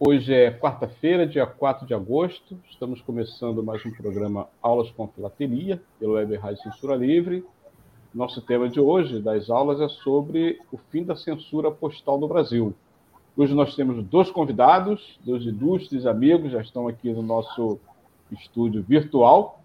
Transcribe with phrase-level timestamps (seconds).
[0.00, 2.56] Hoje é quarta-feira, dia 4 de agosto.
[2.70, 7.44] Estamos começando mais um programa Aulas com Filatelia, pelo Web Rádio Censura Livre.
[8.14, 12.72] Nosso tema de hoje das aulas é sobre o fim da censura postal no Brasil.
[13.36, 17.80] Hoje nós temos dois convidados, dois ilustres amigos, já estão aqui no nosso
[18.30, 19.60] estúdio virtual,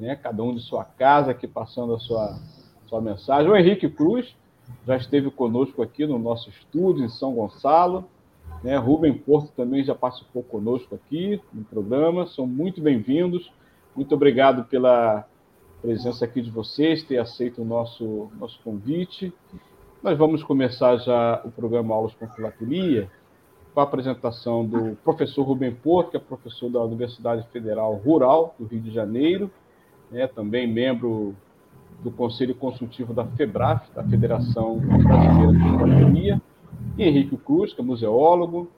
[0.00, 0.16] né?
[0.16, 2.36] cada um de sua casa, aqui passando a sua,
[2.88, 3.48] sua mensagem.
[3.48, 4.34] O Henrique Cruz
[4.84, 8.04] já esteve conosco aqui no nosso estúdio em São Gonçalo.
[8.62, 8.76] Né?
[8.76, 12.26] Rubem Porto também já participou conosco aqui no programa.
[12.26, 13.50] São muito bem-vindos.
[13.94, 15.26] Muito obrigado pela
[15.80, 19.32] presença aqui de vocês, ter aceito o nosso, nosso convite.
[20.02, 23.10] Nós vamos começar já o programa Aulas com Filatelia,
[23.72, 28.66] com a apresentação do professor Rubem Porto, que é professor da Universidade Federal Rural do
[28.66, 29.50] Rio de Janeiro,
[30.10, 30.26] né?
[30.26, 31.34] também membro
[32.02, 36.42] do Conselho Consultivo da FEBRAF, da Federação Brasileira de Filatelia
[36.98, 38.68] Henrique Cruz, que é museólogo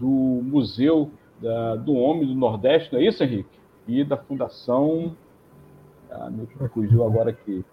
[0.00, 3.58] do Museu da, do Homem do Nordeste, não é isso, Henrique?
[3.86, 5.14] E da Fundação.
[6.10, 7.64] Ah, me fugiu agora aqui.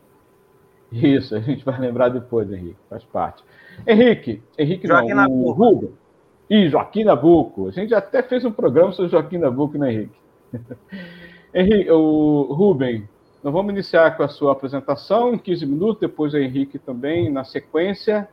[0.91, 3.43] Isso, a gente vai lembrar depois, Henrique, faz parte.
[3.87, 5.91] Henrique, Henrique Joaquim não, o Rubem.
[6.49, 7.69] E Joaquim Nabuco.
[7.69, 10.19] A gente até fez um programa sobre Joaquim Nabuco, né, Henrique?
[11.53, 13.07] Henrique, o Rubem,
[13.41, 17.43] nós vamos iniciar com a sua apresentação em 15 minutos, depois o Henrique também na
[17.43, 18.27] sequência.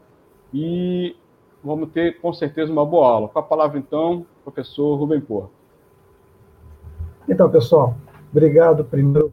[0.52, 1.16] E
[1.62, 3.28] vamos ter com certeza uma boa aula.
[3.28, 5.50] Com a palavra, então, professor Rubem Porto.
[7.28, 7.94] Então, pessoal,
[8.30, 9.32] obrigado primeiro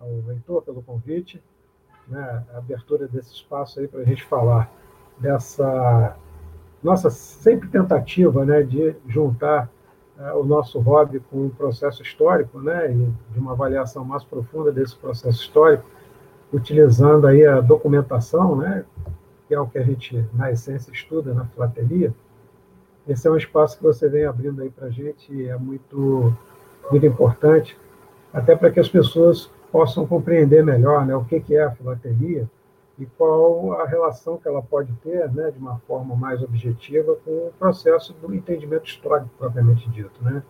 [0.00, 1.42] ao Heitor pelo convite,
[2.06, 4.70] né, a abertura desse espaço aí para a gente falar
[5.18, 6.16] dessa
[6.82, 9.68] nossa sempre tentativa né, de juntar
[10.18, 14.70] uh, o nosso hobby com o processo histórico, né, e de uma avaliação mais profunda
[14.70, 15.84] desse processo histórico,
[16.52, 18.84] utilizando aí a documentação, né,
[19.46, 22.12] que é o que a gente, na essência, estuda na filatelia,
[23.08, 26.36] esse é um espaço que você vem abrindo aí para a gente e é muito,
[26.90, 27.78] muito importante,
[28.32, 32.50] até para que as pessoas possam compreender melhor né, o que, que é a filatelia
[32.98, 37.30] e qual a relação que ela pode ter, né, de uma forma mais objetiva, com
[37.30, 40.24] o processo do entendimento histórico propriamente dito.
[40.24, 40.42] Né?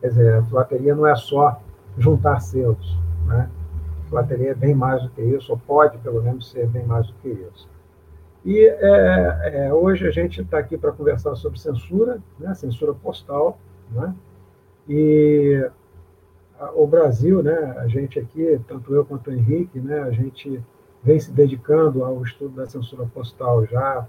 [0.00, 1.60] Quer dizer, a filatelia não é só
[1.96, 2.98] juntar selos.
[3.26, 3.48] Né?
[4.04, 7.06] A filatelia é bem mais do que isso, ou pode, pelo menos, ser bem mais
[7.06, 7.68] do que isso.
[8.44, 13.58] E é, é, hoje a gente está aqui para conversar sobre censura, né, censura postal,
[13.90, 14.14] né,
[14.86, 15.66] e
[16.58, 20.62] a, o Brasil, né, a gente aqui, tanto eu quanto o Henrique, né, a gente
[21.02, 24.06] vem se dedicando ao estudo da censura postal já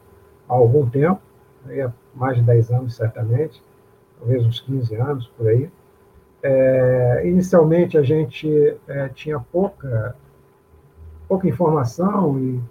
[0.49, 1.21] há algum tempo,
[1.65, 3.63] aí há mais de 10 anos certamente,
[4.19, 5.69] talvez uns 15 anos por aí.
[6.43, 10.15] É, inicialmente a gente é, tinha pouca,
[11.27, 12.61] pouca informação e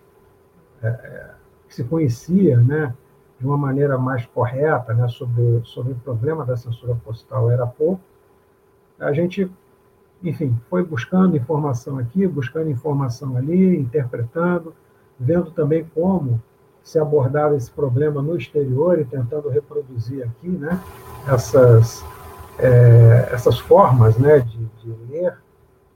[0.83, 1.35] é,
[1.75, 2.95] que se conhecia né,
[3.39, 8.01] de uma maneira mais correta né, sobre, sobre o problema da censura postal era pouco.
[8.99, 9.51] A gente,
[10.23, 14.73] enfim, foi buscando informação aqui, buscando informação ali, interpretando,
[15.19, 16.41] vendo também como
[16.83, 20.81] se abordava esse problema no exterior e tentando reproduzir aqui né,
[21.27, 22.05] essas,
[22.59, 25.37] é, essas formas né, de, de ler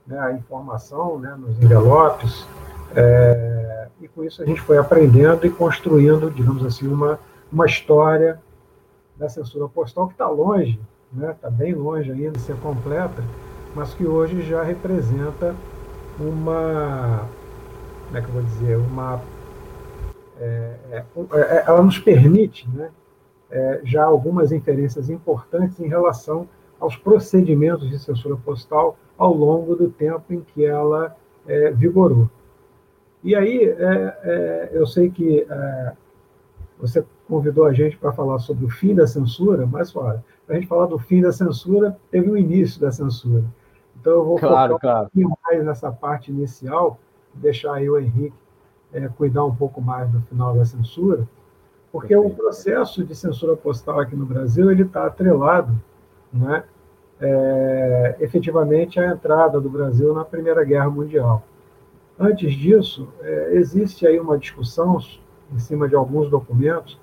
[0.07, 2.49] né, a informação né, nos envelopes.
[2.97, 3.58] É,
[4.01, 7.19] e com isso a gente foi aprendendo e construindo, digamos assim, uma,
[7.51, 8.41] uma história
[9.17, 10.79] da censura postal que está longe,
[11.13, 11.37] está né?
[11.41, 13.23] Tá bem longe ainda de ser completa,
[13.75, 15.55] mas que hoje já representa
[16.21, 17.29] uma,
[18.07, 19.21] como é que eu vou dizer, uma,
[20.41, 22.91] é, é, é, ela nos permite, né,
[23.51, 26.49] é, já algumas inferências importantes em relação
[26.79, 32.31] aos procedimentos de censura postal ao longo do tempo em que ela é, vigorou.
[33.23, 35.93] E aí, é, é, eu sei que é,
[36.79, 40.67] você convidou a gente para falar sobre o fim da censura, mas para a gente
[40.67, 43.45] falar do fim da censura, teve o início da censura.
[44.01, 44.99] Então, eu vou claro, focar claro.
[44.99, 46.99] um pouquinho mais nessa parte inicial,
[47.35, 48.37] deixar aí o Henrique
[48.93, 51.29] é, cuidar um pouco mais do final da censura,
[51.93, 55.73] porque o processo de censura postal aqui no Brasil ele está atrelado,
[56.33, 56.65] né,
[57.21, 61.43] é, efetivamente, à entrada do Brasil na Primeira Guerra Mundial.
[62.19, 64.99] Antes disso, é, existe aí uma discussão
[65.53, 66.99] em cima de alguns documentos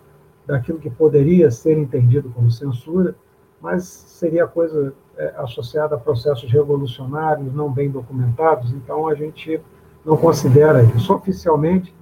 [0.46, 3.16] daquilo que poderia ser entendido como censura,
[3.62, 9.62] mas seria coisa é, associada a processos revolucionários não bem documentados, então a gente
[10.04, 11.14] não considera isso.
[11.14, 11.96] Oficialmente,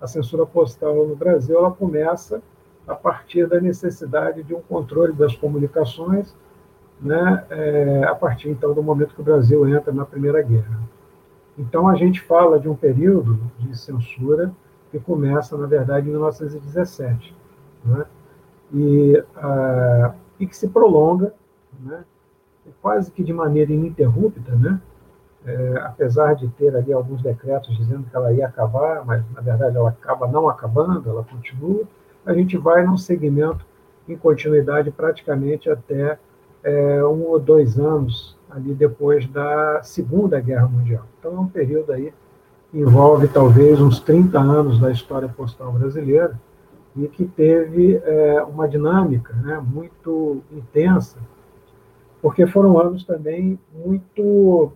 [0.00, 2.42] a censura postal no Brasil ela começa
[2.86, 6.34] a partir da necessidade de um controle das comunicações,
[7.00, 10.80] né, é, a partir então do momento que o Brasil entra na Primeira Guerra.
[11.58, 14.52] Então a gente fala de um período de censura
[14.90, 17.36] que começa, na verdade, em 1917,
[17.84, 18.06] né,
[18.72, 21.34] e, ah, e que se prolonga,
[21.80, 22.04] né,
[22.80, 24.80] quase que de maneira ininterrupta, né,
[25.44, 29.76] é, apesar de ter ali alguns decretos dizendo que ela ia acabar, mas na verdade
[29.76, 31.84] ela acaba não acabando, ela continua,
[32.24, 33.64] a gente vai num segmento
[34.08, 36.18] em continuidade praticamente até
[36.62, 41.04] é, um ou dois anos ali depois da Segunda Guerra Mundial.
[41.18, 42.12] Então é um período aí
[42.70, 46.38] que envolve talvez uns 30 anos da história postal brasileira
[46.96, 51.18] e que teve é, uma dinâmica né, muito intensa,
[52.20, 54.72] porque foram anos também muito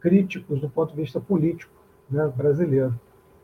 [0.00, 1.72] críticos do ponto de vista político
[2.10, 2.98] né, brasileiro.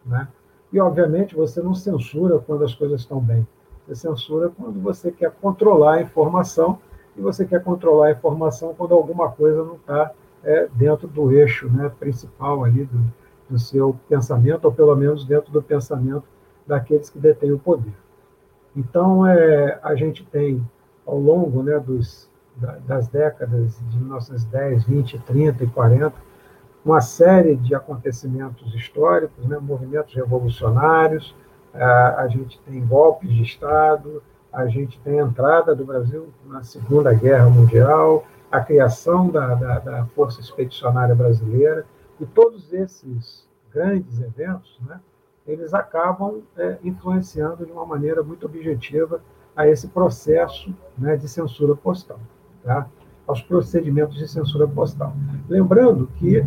[0.05, 0.27] Né?
[0.73, 3.47] E, obviamente, você não censura quando as coisas estão bem.
[3.87, 6.79] Você censura quando você quer controlar a informação,
[7.17, 10.13] e você quer controlar a informação quando alguma coisa não está
[10.45, 13.13] é, dentro do eixo né, principal ali do,
[13.49, 16.25] do seu pensamento, ou pelo menos dentro do pensamento
[16.67, 17.95] daqueles que detêm o poder.
[18.77, 20.65] Então, é, a gente tem,
[21.07, 22.29] ao longo né, dos,
[22.87, 26.15] das décadas de 1910, 20, 30 e 40,
[26.85, 31.35] uma série de acontecimentos históricos, né, movimentos revolucionários,
[31.79, 34.23] a gente tem golpes de Estado,
[34.57, 39.79] a gente tem a entrada do Brasil na Segunda Guerra Mundial, a criação da, da,
[39.81, 41.85] da Força Expedicionária Brasileira,
[42.19, 44.99] e todos esses grandes eventos, né,
[45.47, 49.21] eles acabam é, influenciando de uma maneira muito objetiva
[49.55, 52.19] a esse processo né, de censura postal.
[52.65, 52.89] Tá?
[53.27, 55.13] aos procedimentos de censura postal.
[55.49, 56.45] Lembrando que,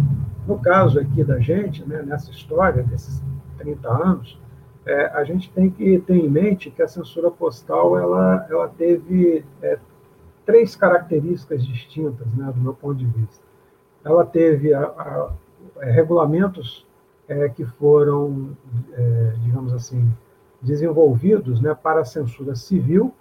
[0.47, 3.21] no caso aqui da gente, né, nessa história desses
[3.57, 4.39] 30 anos,
[4.89, 9.45] é, a gente tem que ter em mente que a censura postal ela, ela teve
[9.61, 9.77] é,
[10.45, 13.43] três características distintas, né, do meu ponto de vista.
[14.03, 15.31] Ela teve a, a,
[15.81, 16.87] é, regulamentos
[17.27, 18.57] é, que foram,
[18.93, 20.11] é, digamos assim,
[20.59, 23.13] desenvolvidos né, para a censura civil.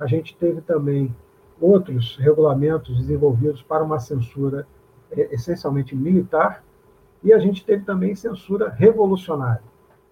[0.00, 1.14] A gente teve também
[1.60, 4.66] outros regulamentos desenvolvidos para uma censura
[5.12, 6.64] é, essencialmente militar,
[7.22, 9.62] e a gente teve também censura revolucionária.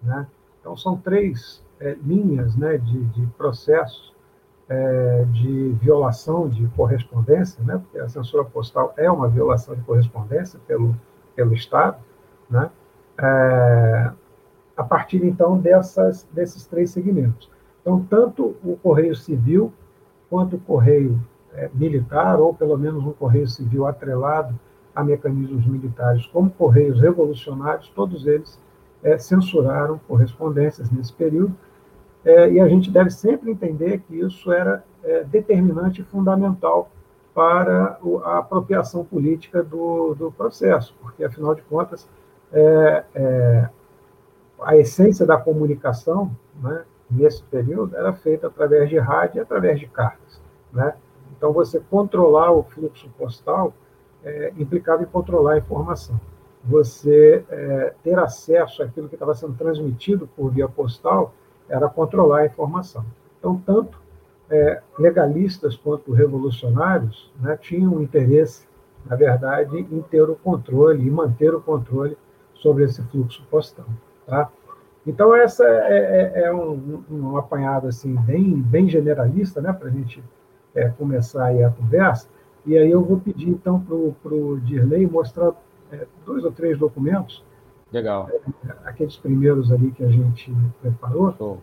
[0.01, 0.25] Né?
[0.61, 4.13] Então, são três é, linhas né, de, de processos
[4.69, 7.77] é, de violação de correspondência, né?
[7.77, 10.95] porque a censura postal é uma violação de correspondência pelo,
[11.35, 11.97] pelo Estado,
[12.49, 12.69] né?
[13.17, 14.11] É,
[14.77, 17.49] a partir, então, dessas, desses três segmentos.
[17.81, 19.73] Então, tanto o Correio Civil
[20.29, 21.19] quanto o Correio
[21.53, 24.57] é, militar, ou pelo menos um correio civil atrelado
[24.95, 28.59] a mecanismos militares, como correios revolucionários, todos eles
[29.03, 31.55] é, censuraram correspondências nesse período,
[32.23, 36.89] é, e a gente deve sempre entender que isso era é, determinante e fundamental
[37.33, 42.07] para a apropriação política do, do processo, porque, afinal de contas,
[42.51, 43.69] é, é,
[44.61, 49.87] a essência da comunicação, né, nesse período, era feita através de rádio e através de
[49.87, 50.41] cartas.
[50.71, 50.93] Né?
[51.35, 53.73] Então, você controlar o fluxo postal
[54.23, 56.19] é, implicava em controlar a informação.
[56.63, 61.33] Você é, ter acesso àquilo que estava sendo transmitido por via postal
[61.67, 63.03] era controlar a informação.
[63.39, 63.97] Então, tanto
[64.49, 68.67] é, legalistas quanto revolucionários né, tinham interesse,
[69.05, 72.17] na verdade, em ter o controle e manter o controle
[72.53, 73.85] sobre esse fluxo postal.
[74.27, 74.51] Tá?
[75.07, 79.91] Então, essa é, é, é um, um, apanhado assim, bem, bem generalista né, para a
[79.91, 80.23] gente
[80.75, 82.27] é, começar a conversa,
[82.65, 85.53] e aí eu vou pedir, então, para o Dirley mostrar é,
[86.25, 87.43] dois ou três documentos.
[87.91, 88.29] Legal.
[88.29, 88.39] É,
[88.85, 91.33] aqueles primeiros ali que a gente preparou.
[91.37, 91.61] Show.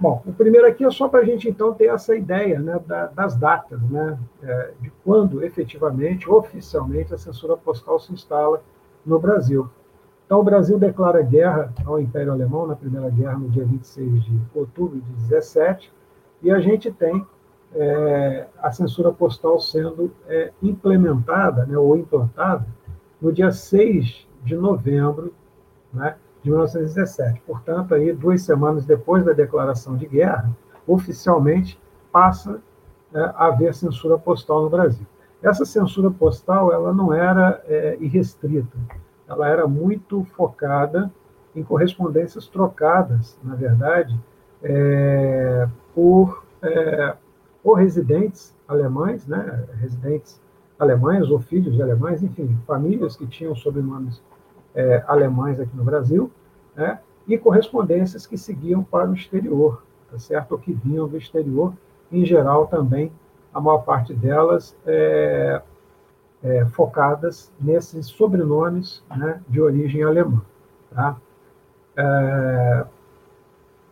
[0.00, 3.06] Bom, o primeiro aqui é só para a gente, então, ter essa ideia né, da,
[3.06, 8.62] das datas, né, é, de quando, efetivamente, oficialmente, a censura postal se instala
[9.04, 9.68] no Brasil.
[10.24, 14.40] Então, o Brasil declara guerra ao Império Alemão na Primeira Guerra, no dia 26 de
[14.54, 15.92] outubro de 17,
[16.42, 17.26] e a gente tem
[17.74, 22.64] é, a censura postal sendo é, implementada né, ou implantada
[23.20, 25.34] no dia 6 de novembro
[25.92, 27.42] né, de 1917.
[27.46, 30.50] Portanto, aí, duas semanas depois da declaração de guerra,
[30.86, 31.80] oficialmente
[32.12, 32.60] passa
[33.12, 35.06] é, a haver censura postal no Brasil.
[35.42, 38.76] Essa censura postal ela não era é, irrestrita,
[39.28, 41.12] ela era muito focada
[41.54, 44.18] em correspondências trocadas, na verdade,
[44.62, 47.16] é, por é,
[47.62, 50.40] ou residentes alemães, né, residentes
[50.78, 54.22] alemães ou filhos de alemães, enfim, famílias que tinham sobrenomes
[54.74, 56.30] é, alemães aqui no Brasil,
[56.76, 60.52] né, e correspondências que seguiam para o exterior, tá certo?
[60.52, 61.74] Ou que vinham do exterior,
[62.10, 63.12] em geral também,
[63.52, 65.60] a maior parte delas é,
[66.42, 70.40] é, focadas nesses sobrenomes né, de origem alemã.
[70.90, 71.16] Tá?
[71.96, 72.86] É,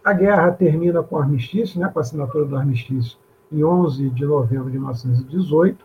[0.04, 3.18] a guerra termina com o armistício, né, com a assinatura do armistício,
[3.50, 5.84] em 11 de novembro de 1918,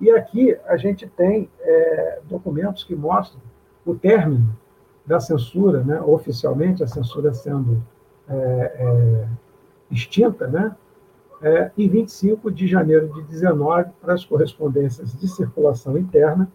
[0.00, 3.40] e aqui a gente tem é, documentos que mostram
[3.84, 4.56] o término
[5.06, 7.82] da censura, né, oficialmente a censura sendo
[8.28, 9.28] é, é,
[9.90, 10.76] extinta, né,
[11.40, 16.50] é, em 25 de janeiro de 19 para as correspondências de circulação interna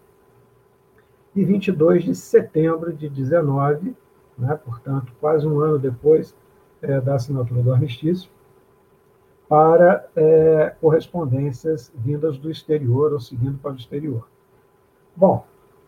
[1.34, 3.96] e 22 de setembro de 19,
[4.36, 6.34] né, portanto, quase um ano depois
[6.82, 8.30] é, da assinatura do armistício,
[9.52, 14.26] para é, correspondências vindas do exterior ou seguindo para o exterior.
[15.14, 15.44] Bom,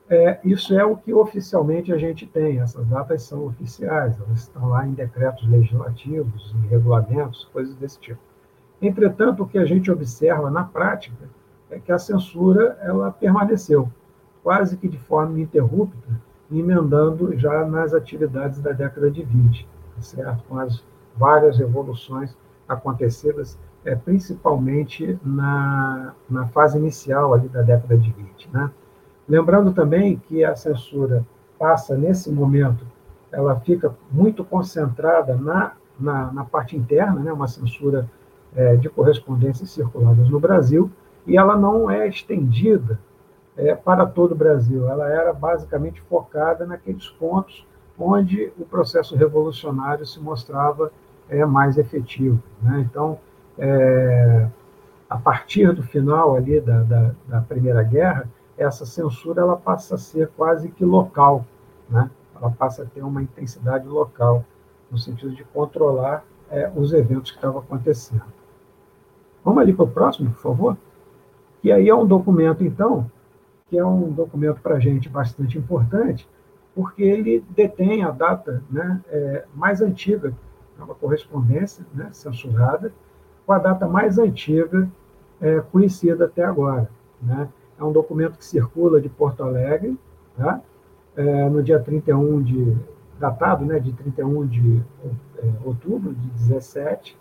[0.07, 4.69] é, isso é o que oficialmente a gente tem, essas datas são oficiais, elas estão
[4.69, 8.21] lá em decretos legislativos, em regulamentos, coisas desse tipo.
[8.83, 11.25] Entretanto, o que a gente observa na prática
[11.71, 13.91] é que a censura ela permaneceu,
[14.43, 16.21] quase que de forma ininterrupta,
[16.53, 19.67] emendando já nas atividades da década de 20,
[19.97, 20.45] tá certo?
[20.51, 20.85] com as
[21.17, 22.37] várias revoluções
[22.69, 28.49] acontecidas, é, principalmente na, na fase inicial ali da década de 20.
[28.53, 28.71] Né?
[29.29, 31.25] Lembrando também que a censura
[31.59, 32.87] passa, nesse momento,
[33.31, 37.33] ela fica muito concentrada na, na, na parte interna, né?
[37.33, 38.09] uma censura
[38.55, 40.91] é, de correspondências circuladas no Brasil,
[41.27, 42.99] e ela não é estendida
[43.57, 44.89] é, para todo o Brasil.
[44.89, 47.67] Ela era basicamente focada naqueles pontos
[47.99, 50.91] onde o processo revolucionário se mostrava
[51.29, 52.43] é, mais efetivo.
[52.63, 52.87] Né?
[52.89, 53.19] Então,
[53.59, 54.49] é,
[55.09, 59.99] a partir do final ali da, da, da, Primeira Guerra, essa censura ela passa a
[59.99, 61.45] ser quase que local,
[61.89, 62.11] né?
[62.35, 64.45] ela passa a ter uma intensidade local,
[64.91, 68.23] no sentido de controlar é, os eventos que estavam acontecendo.
[69.45, 70.77] Vamos ali para o próximo, por favor?
[71.63, 73.11] E aí é um documento, então,
[73.69, 76.29] que é um documento para a gente bastante importante,
[76.75, 80.35] porque ele detém a data né, é, mais antiga,
[80.79, 82.93] é uma correspondência né, censurada,
[83.47, 84.89] com a data mais antiga
[85.41, 86.89] é, conhecida até agora.
[87.21, 87.49] Né?
[87.79, 89.99] É um documento que circula de Porto Alegre,
[90.37, 90.61] tá?
[91.17, 92.77] é, no dia 31 de.
[93.19, 94.83] datado né, de 31 de
[95.39, 97.17] é, outubro de 17,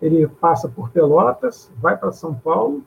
[0.00, 2.82] ele passa por Pelotas, vai para São Paulo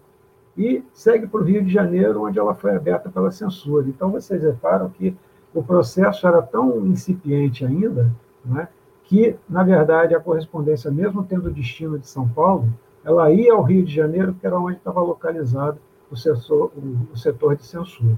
[0.57, 3.87] e segue para o Rio de Janeiro, onde ela foi aberta pela censura.
[3.87, 5.15] Então, vocês reparam que
[5.53, 8.11] o processo era tão incipiente ainda,
[8.43, 8.67] né,
[9.07, 12.67] que, na verdade, a correspondência, mesmo tendo o destino de São Paulo,
[13.03, 15.79] ela ia ao Rio de Janeiro, que era onde estava localizado
[16.11, 16.71] o setor,
[17.11, 18.17] o setor de censura.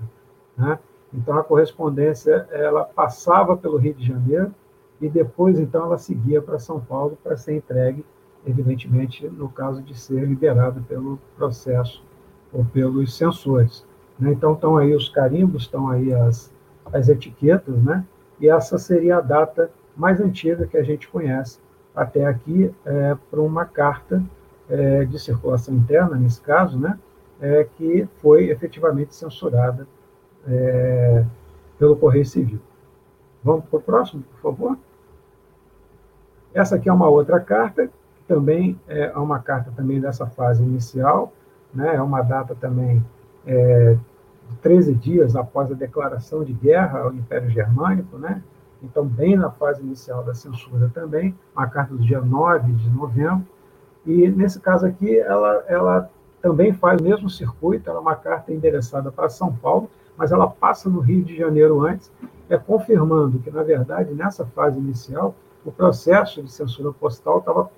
[0.57, 0.79] Né?
[1.13, 4.53] Então, a correspondência ela passava pelo Rio de Janeiro
[4.99, 8.03] e depois, então, ela seguia para São Paulo para ser entregue
[8.45, 12.03] evidentemente, no caso de ser liberado pelo processo
[12.51, 13.85] ou pelos censores.
[14.19, 14.31] Né?
[14.31, 16.51] Então, estão aí os carimbos, estão aí as,
[16.91, 18.05] as etiquetas, né?
[18.39, 19.69] e essa seria a data
[19.99, 21.59] mais antiga que a gente conhece
[21.93, 24.23] até aqui é, para uma carta
[24.69, 26.97] é, de circulação interna, nesse caso, né?
[27.41, 29.87] É, que foi efetivamente censurada
[30.47, 31.25] é,
[31.77, 32.59] pelo Correio Civil.
[33.43, 34.77] Vamos para o próximo, por favor?
[36.53, 37.89] Essa aqui é uma outra carta
[38.27, 41.33] também é uma carta também dessa fase inicial,
[41.73, 41.95] né?
[41.95, 43.03] é uma data também
[43.45, 43.97] é,
[44.61, 48.43] 13 dias após a declaração de guerra ao Império Germânico, né?
[48.81, 53.45] Então bem na fase inicial da censura também, uma carta do dia 9 de novembro,
[54.05, 56.09] e nesse caso aqui ela, ela
[56.41, 60.47] também faz o mesmo circuito, ela é uma carta endereçada para São Paulo, mas ela
[60.47, 62.11] passa no Rio de Janeiro antes,
[62.49, 67.69] é confirmando que, na verdade, nessa fase inicial, o processo de censura postal estava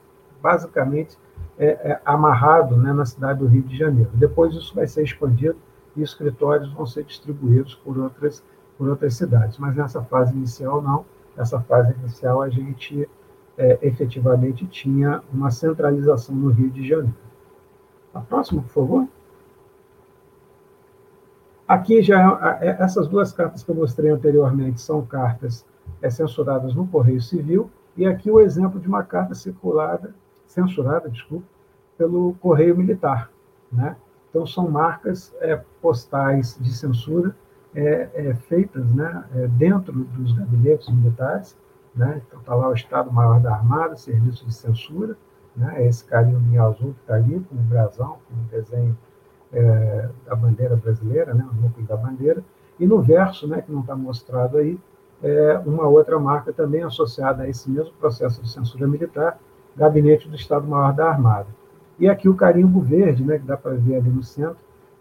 [0.41, 1.17] basicamente
[1.57, 4.09] é, é, amarrado né, na cidade do Rio de Janeiro.
[4.13, 5.57] Depois isso vai ser expandido
[5.95, 8.43] e escritórios vão ser distribuídos por outras,
[8.81, 9.59] por outras cidades.
[9.59, 11.05] Mas nessa fase inicial, não.
[11.37, 13.07] Nessa fase inicial, a gente
[13.55, 17.13] é, efetivamente tinha uma centralização no Rio de Janeiro.
[18.11, 19.07] A próxima, por favor.
[21.67, 25.63] Aqui já é, essas duas cartas que eu mostrei anteriormente são cartas
[26.01, 30.15] é, censuradas no Correio Civil e aqui o exemplo de uma carta circulada
[30.47, 31.45] censurada, desculpa,
[31.99, 33.31] pelo Correio Militar.
[33.71, 33.95] Né?
[34.31, 37.35] Então, são marcas é, postais de censura
[37.75, 41.55] é, é, feitas né, é, dentro dos gabinetes militares.
[41.95, 42.21] Né?
[42.25, 45.17] Então, está lá o Estado-Maior da Armada, Serviço de Censura,
[45.55, 45.85] né?
[45.85, 48.97] esse carinho azul que está ali, com o brasão, com o desenho
[49.51, 51.45] é, da bandeira brasileira, né?
[51.51, 52.43] o núcleo da bandeira,
[52.79, 54.79] e no verso, né, que não está mostrado aí,
[55.21, 59.37] é uma outra marca também associada a esse mesmo processo de censura militar,
[59.75, 61.47] Gabinete do Estado-Maior da Armada.
[61.99, 64.57] E aqui o carimbo verde, né, que dá para ver ali no centro,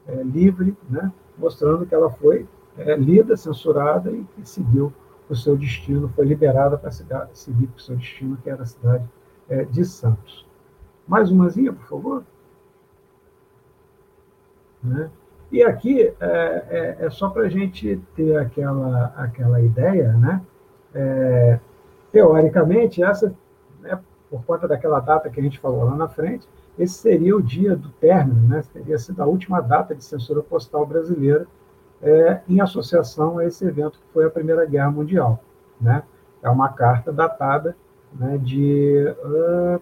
[0.06, 2.46] é, livre, né, mostrando que ela foi
[2.78, 4.92] é, lida, censurada e que seguiu
[5.28, 9.08] o seu destino, foi liberada para seguir o seu destino, que era a cidade
[9.48, 10.46] é, de Santos.
[11.06, 12.24] Mais umazinha, por favor.
[14.82, 15.10] Né?
[15.52, 20.42] E aqui é, é, é só para a gente ter aquela, aquela ideia, né?
[20.94, 21.60] É,
[22.10, 23.34] teoricamente, essa,
[23.80, 23.98] né,
[24.28, 26.48] por conta daquela data que a gente falou lá na frente,
[26.78, 28.62] esse seria o dia do término, né?
[28.72, 31.46] teria sido a última data de censura postal brasileira
[32.02, 35.42] é, em associação a esse evento que foi a Primeira Guerra Mundial.
[35.80, 36.02] Né?
[36.42, 37.76] É uma carta datada
[38.12, 39.80] né, de, uh,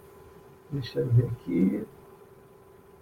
[0.70, 1.86] deixa eu ver aqui,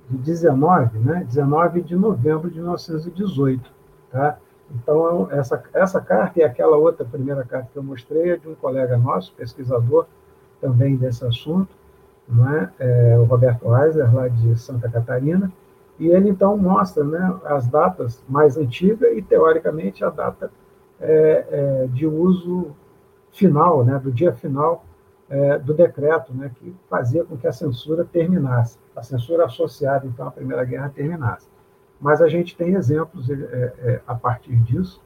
[0.09, 1.25] de 19, né?
[1.27, 3.71] 19 de novembro de 1918.
[4.11, 4.39] Tá?
[4.71, 8.55] Então, essa, essa carta e aquela outra primeira carta que eu mostrei é de um
[8.55, 10.07] colega nosso, pesquisador
[10.61, 11.69] também desse assunto,
[12.29, 13.19] não é?
[13.19, 15.53] o Roberto Reiser, lá de Santa Catarina,
[15.99, 20.51] e ele então mostra né, as datas mais antigas e, teoricamente, a data
[21.01, 22.75] é, é, de uso
[23.33, 24.85] final, né, do dia final
[25.29, 30.29] é, do decreto, né, que fazia com que a censura terminasse, a censura associada, então,
[30.29, 31.49] à Primeira Guerra terminasse.
[32.01, 35.03] Mas a gente tem exemplos, é, é, a partir disso,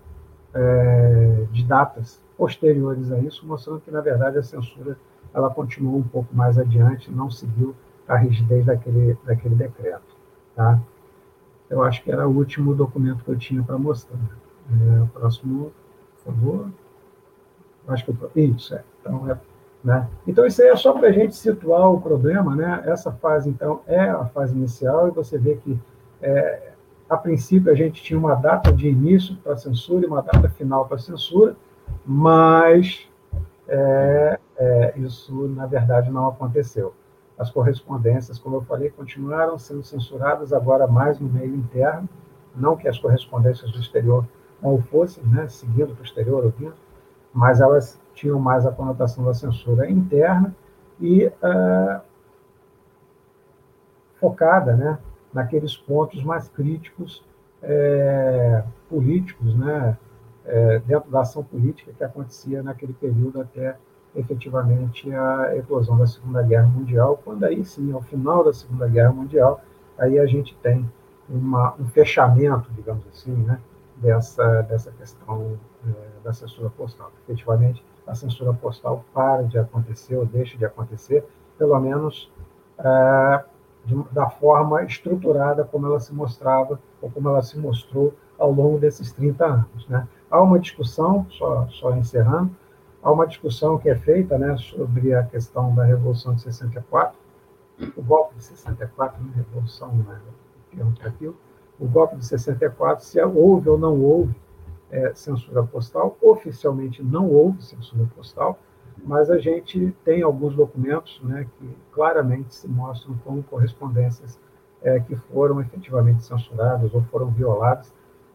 [0.52, 4.96] é, de datas posteriores a isso, mostrando que, na verdade, a censura
[5.32, 7.74] ela continuou um pouco mais adiante, não seguiu
[8.08, 10.19] a rigidez daquele, daquele decreto.
[10.60, 10.78] Tá?
[11.70, 14.18] Eu acho que era o último documento que eu tinha para mostrar.
[14.18, 15.72] É, o próximo,
[16.16, 16.70] por favor.
[17.88, 18.84] Acho que eu, isso é.
[19.00, 19.38] Então, é
[19.82, 20.06] né?
[20.26, 22.54] Então, isso aí é só para a gente situar o problema.
[22.54, 22.82] Né?
[22.84, 25.80] Essa fase, então, é a fase inicial, e você vê que,
[26.20, 26.72] é,
[27.08, 30.86] a princípio, a gente tinha uma data de início para censura e uma data final
[30.86, 31.56] para censura,
[32.04, 33.08] mas
[33.66, 36.92] é, é, isso, na verdade, não aconteceu.
[37.40, 42.06] As correspondências, como eu falei, continuaram sendo censuradas, agora mais no meio interno,
[42.54, 44.28] não que as correspondências do exterior
[44.60, 46.74] não fossem, né, seguindo para o exterior, ouvindo,
[47.32, 50.54] mas elas tinham mais a conotação da censura interna
[51.00, 52.02] e uh,
[54.16, 54.98] focada né,
[55.32, 57.24] naqueles pontos mais críticos
[57.62, 59.96] é, políticos, né,
[60.44, 63.78] é, dentro da ação política que acontecia naquele período até
[64.14, 69.12] efetivamente a eclosão da Segunda Guerra Mundial, quando aí sim, ao final da Segunda Guerra
[69.12, 69.60] Mundial,
[69.98, 70.88] aí a gente tem
[71.28, 73.60] uma, um fechamento, digamos assim, né,
[73.96, 77.12] dessa, dessa questão é, da censura postal.
[77.24, 81.24] Efetivamente, a censura postal para de acontecer ou deixa de acontecer,
[81.56, 82.30] pelo menos
[82.78, 83.44] é,
[83.84, 88.78] de, da forma estruturada como ela se mostrava ou como ela se mostrou ao longo
[88.78, 89.88] desses 30 anos.
[89.88, 90.08] Né?
[90.30, 92.50] Há uma discussão, só, só encerrando,
[93.02, 97.18] há uma discussão que é feita né, sobre a questão da Revolução de 64,
[97.96, 100.20] o golpe de 64, né, Revolução, né,
[101.04, 101.36] aquilo,
[101.78, 104.34] o golpe de 64, se houve ou não houve
[104.90, 108.58] é, censura postal, oficialmente não houve censura postal,
[109.02, 114.38] mas a gente tem alguns documentos né, que claramente se mostram como correspondências
[114.82, 117.92] é, que foram efetivamente censuradas ou foram violadas,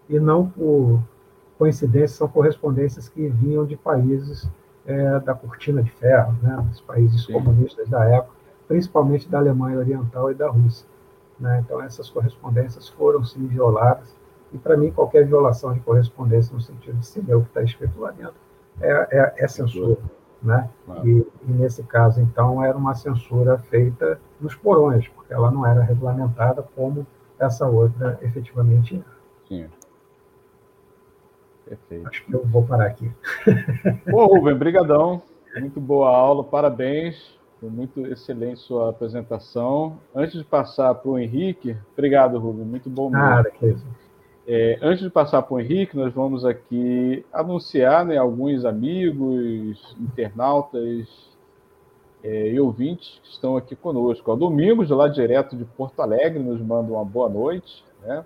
[0.08, 1.02] e não por
[1.58, 4.50] coincidência, são correspondências que vinham de países
[4.86, 7.34] é, da cortina de ferro, né, dos países Sim.
[7.34, 8.36] comunistas da época,
[8.68, 10.88] principalmente da Alemanha Oriental e da Rússia.
[11.40, 11.62] Né?
[11.66, 14.16] Então, essas correspondências foram sim violadas,
[14.54, 18.00] e para mim, qualquer violação de correspondência, no sentido de ser o que está escrito
[18.00, 18.36] lá dentro,
[18.80, 19.98] é, é, é censura.
[20.42, 20.70] Né?
[21.04, 25.82] E, e, nesse caso, então, era uma censura feita nos porões, porque ela não era
[25.82, 27.06] regulamentada como
[27.40, 29.16] essa outra efetivamente era.
[29.48, 29.70] Sim.
[31.68, 32.08] Perfeito.
[32.08, 33.12] Acho que eu vou parar aqui.
[34.14, 35.22] Ô, Rubem, brigadão.
[35.60, 37.36] Muito boa aula, parabéns.
[37.60, 39.98] Foi muito excelente sua apresentação.
[40.14, 43.26] Antes de passar para o Henrique, obrigado, Rubem, muito bom mesmo.
[43.26, 43.86] Nada, que isso.
[44.48, 51.08] É, antes de passar para o Henrique, nós vamos aqui anunciar né, alguns amigos, internautas
[52.24, 54.32] é, e ouvintes que estão aqui conosco.
[54.32, 57.84] O Domingos, lá direto de Porto Alegre, nos manda uma boa noite.
[58.04, 58.24] Né?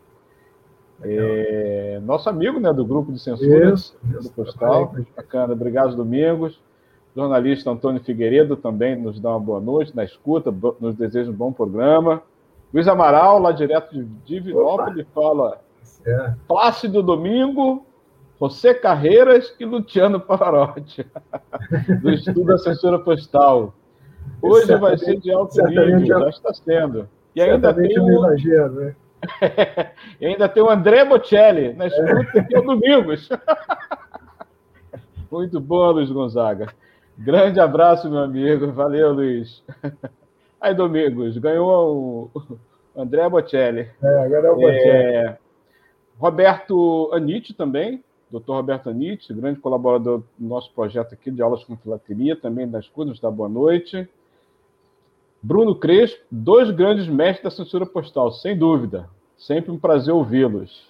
[1.02, 4.94] É, nosso amigo né, do grupo de censura isso, do Postal.
[5.16, 6.60] Bacana, obrigado, Domingos.
[7.16, 11.52] Jornalista Antônio Figueiredo também nos dá uma boa noite na escuta, nos deseja um bom
[11.52, 12.22] programa.
[12.74, 15.60] Luiz Amaral, lá direto de Divinópolis, fala
[16.06, 16.34] é.
[16.48, 17.86] Plácido Domingo,
[18.40, 21.06] José Carreiras e Luciano Pavarotti,
[22.02, 23.74] do Estudo da Censura Postal.
[24.42, 27.10] Hoje vai ser de alto nível, já está sendo.
[27.36, 28.10] E ainda tem o...
[28.10, 28.96] Imagino, né?
[30.20, 33.30] e ainda tem o André Bocelli na escuta que é o Domingos.
[35.32, 36.74] Muito bom, Luiz Gonzaga.
[37.18, 38.72] Grande abraço, meu amigo.
[38.72, 39.64] Valeu, Luiz.
[40.60, 42.60] Aí, Domingos, ganhou o
[42.96, 43.90] André Bocelli.
[44.02, 45.16] É, agora é o Bocelli.
[45.16, 45.38] É...
[46.18, 51.78] Roberto Anite também, doutor Roberto Anite, grande colaborador do nosso projeto aqui de aulas com
[51.78, 54.10] filatelia, também das coisas da boa noite.
[55.42, 59.10] Bruno Crespo, dois grandes mestres da censura postal, sem dúvida.
[59.38, 60.90] Sempre um prazer ouvi-los.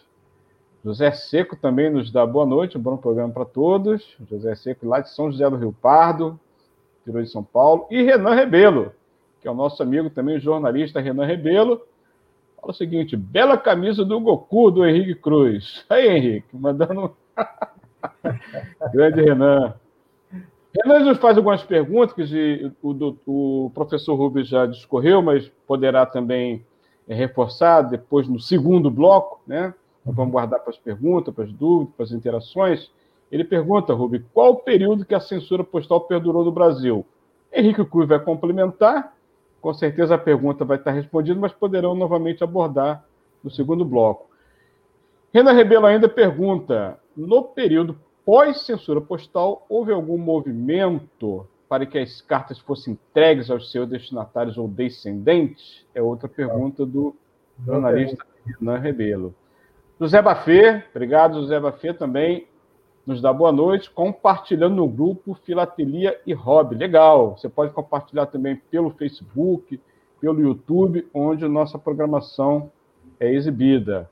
[0.83, 4.15] José Seco também nos dá boa noite, um bom programa para todos.
[4.29, 6.39] José Seco, lá de São José do Rio Pardo,
[7.01, 7.85] interior de São Paulo.
[7.91, 8.91] E Renan Rebelo,
[9.41, 11.81] que é o nosso amigo também, o jornalista Renan Rebelo.
[12.59, 15.85] Fala o seguinte: bela camisa do Goku do Henrique Cruz.
[15.89, 17.15] Aí, Henrique, mandando.
[18.91, 19.75] Grande Renan.
[20.75, 26.63] Renan nos faz algumas perguntas que o, o professor Rubens já discorreu, mas poderá também
[27.07, 29.73] é, reforçar depois no segundo bloco, né?
[30.05, 32.91] vamos guardar para as perguntas, para as dúvidas, para as interações.
[33.31, 37.05] Ele pergunta, Rubens, qual o período que a censura postal perdurou no Brasil?
[37.51, 39.15] Henrique Cruz vai complementar,
[39.59, 43.03] com certeza a pergunta vai estar respondida, mas poderão novamente abordar
[43.43, 44.29] no segundo bloco.
[45.33, 52.59] Renan Rebelo ainda pergunta: no período pós-censura postal, houve algum movimento para que as cartas
[52.59, 55.83] fossem entregues aos seus destinatários ou descendentes?
[55.95, 57.15] É outra pergunta do
[57.65, 59.33] jornalista Renan Rebelo.
[59.99, 62.45] José Bafê, obrigado, José Bafê, também
[63.03, 66.75] nos dá boa noite, compartilhando no grupo Filatelia e Hobby.
[66.75, 69.81] Legal, você pode compartilhar também pelo Facebook,
[70.21, 72.71] pelo YouTube, onde nossa programação
[73.19, 74.07] é exibida.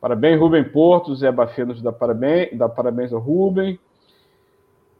[0.00, 3.78] Parabéns, Rubem Porto, Zé Bafê nos dá parabéns, dá parabéns ao Rubem.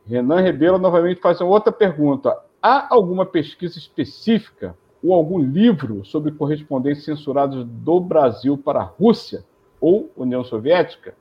[0.07, 2.37] Renan Rebelo novamente faz outra pergunta.
[2.61, 9.45] Há alguma pesquisa específica ou algum livro sobre correspondentes censurados do Brasil para a Rússia
[9.81, 11.15] ou União Soviética?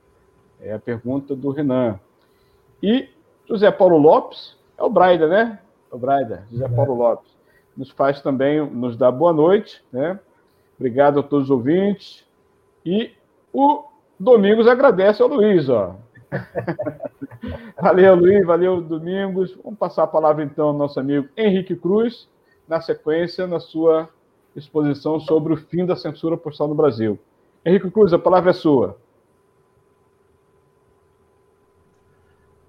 [0.60, 2.00] É a pergunta do Renan.
[2.82, 3.08] E
[3.46, 5.60] José Paulo Lopes, é o Braida, né?
[5.90, 6.68] É o Braida, José é.
[6.68, 7.30] Paulo Lopes.
[7.76, 10.18] Nos faz também, nos dá boa noite, né?
[10.76, 12.26] Obrigado a todos os ouvintes.
[12.84, 13.12] E
[13.52, 13.84] o
[14.18, 15.94] Domingos agradece ao Luiz, ó.
[17.80, 19.56] valeu, Luiz, valeu, Domingos.
[19.62, 22.28] Vamos passar a palavra então ao nosso amigo Henrique Cruz,
[22.66, 24.08] na sequência, na sua
[24.56, 27.18] exposição sobre o fim da censura postal no Brasil.
[27.64, 28.96] Henrique Cruz, a palavra é sua.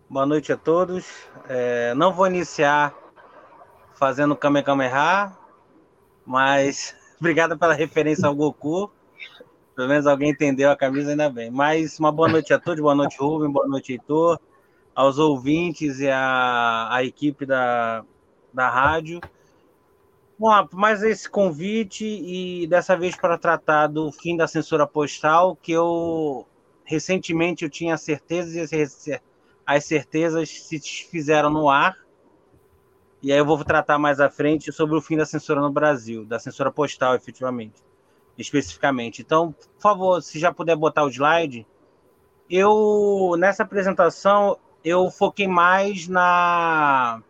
[0.10, 1.28] Boa noite a todos.
[1.48, 2.96] É, não vou iniciar
[3.94, 5.38] fazendo Kamehameha,
[6.26, 8.92] mas obrigado pela referência ao Goku.
[9.80, 11.50] Pelo menos alguém entendeu a camisa, ainda bem.
[11.50, 14.38] Mas uma boa noite a todos, boa noite, Rubem, boa noite, Heitor,
[14.94, 18.04] aos ouvintes e à, à equipe da,
[18.54, 19.22] da rádio.
[20.38, 25.72] Bom, mais esse convite e dessa vez para tratar do fim da censura postal, que
[25.72, 26.46] eu
[26.84, 29.22] recentemente eu tinha certezas e
[29.66, 30.78] as certezas se
[31.10, 31.96] fizeram no ar.
[33.24, 36.26] E aí eu vou tratar mais à frente sobre o fim da censura no Brasil,
[36.26, 37.88] da censura postal, efetivamente
[38.42, 39.22] especificamente.
[39.22, 41.68] Então, por favor, se já puder botar o slide.
[42.50, 47.22] Eu, nessa apresentação, eu foquei mais na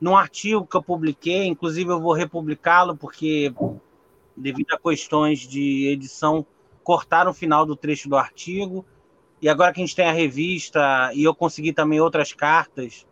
[0.00, 3.52] num artigo que eu publiquei, inclusive eu vou republicá-lo, porque
[4.34, 6.46] devido a questões de edição,
[6.82, 8.86] cortaram o final do trecho do artigo.
[9.42, 13.06] E agora que a gente tem a revista, e eu consegui também outras cartas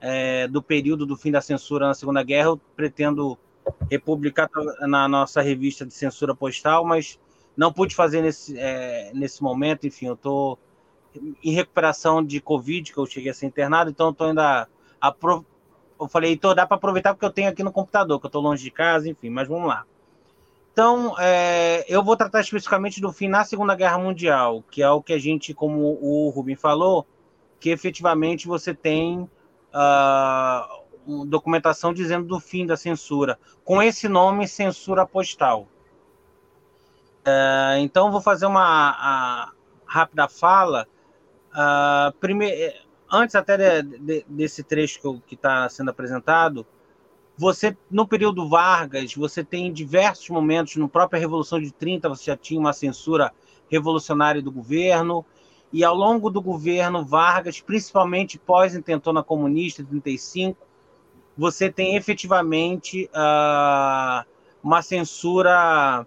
[0.00, 3.38] é, do período do fim da censura na Segunda Guerra, eu pretendo
[3.90, 4.48] republicar
[4.80, 7.18] na nossa revista de censura postal, mas
[7.56, 9.86] não pude fazer nesse, é, nesse momento.
[9.86, 10.58] Enfim, eu estou
[11.42, 14.68] em recuperação de Covid, que eu cheguei a ser internado, então estou ainda.
[15.00, 15.44] Apro...
[16.00, 18.40] Eu falei, então dá para aproveitar porque eu tenho aqui no computador, que eu estou
[18.40, 19.84] longe de casa, enfim, mas vamos lá.
[20.72, 25.02] Então, é, eu vou tratar especificamente do fim na Segunda Guerra Mundial, que é o
[25.02, 27.04] que a gente, como o Rubem falou,
[27.58, 29.28] que efetivamente você tem
[29.74, 30.77] uh,
[31.26, 35.66] documentação dizendo do fim da censura, com esse nome, censura postal.
[37.24, 39.52] É, então, vou fazer uma
[39.86, 40.86] rápida fala.
[41.52, 42.88] Uh.
[43.10, 46.66] Antes até de, de, desse trecho que está sendo apresentado,
[47.38, 52.36] você, no período Vargas, você tem diversos momentos, no própria Revolução de 30, você já
[52.36, 53.32] tinha uma censura
[53.70, 55.24] revolucionária do governo,
[55.72, 60.67] e ao longo do governo Vargas, principalmente pós-intentona comunista, 35,
[61.38, 64.26] você tem efetivamente uh,
[64.60, 66.04] uma censura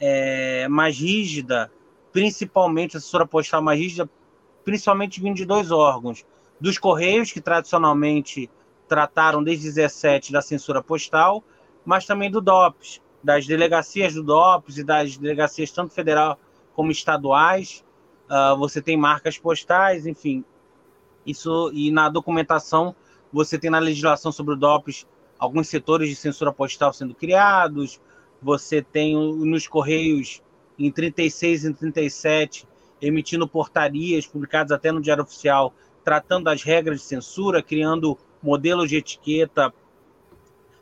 [0.00, 1.70] é, mais rígida,
[2.12, 4.10] principalmente a censura postal mais rígida,
[4.64, 6.26] principalmente vindo de dois órgãos.
[6.60, 8.50] Dos Correios, que tradicionalmente
[8.88, 11.44] trataram desde 17 da censura postal,
[11.84, 16.36] mas também do DOPS, das delegacias do DOPS e das delegacias tanto federal
[16.74, 17.84] como estaduais.
[18.28, 20.44] Uh, você tem marcas postais, enfim.
[21.24, 22.96] Isso e na documentação
[23.32, 25.06] você tem na legislação sobre o DOPS
[25.38, 28.00] alguns setores de censura postal sendo criados.
[28.42, 30.42] Você tem nos correios
[30.78, 32.66] em 36 e 37
[33.00, 35.72] emitindo portarias publicadas até no Diário Oficial
[36.04, 39.72] tratando das regras de censura, criando modelos de etiqueta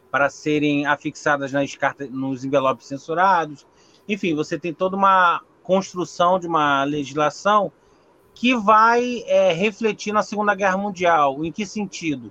[0.08, 3.66] para serem afixadas nas cartas, nos envelopes censurados.
[4.08, 7.72] Enfim, você tem toda uma construção de uma legislação
[8.36, 11.42] que vai é, refletir na Segunda Guerra Mundial.
[11.42, 12.30] Em que sentido?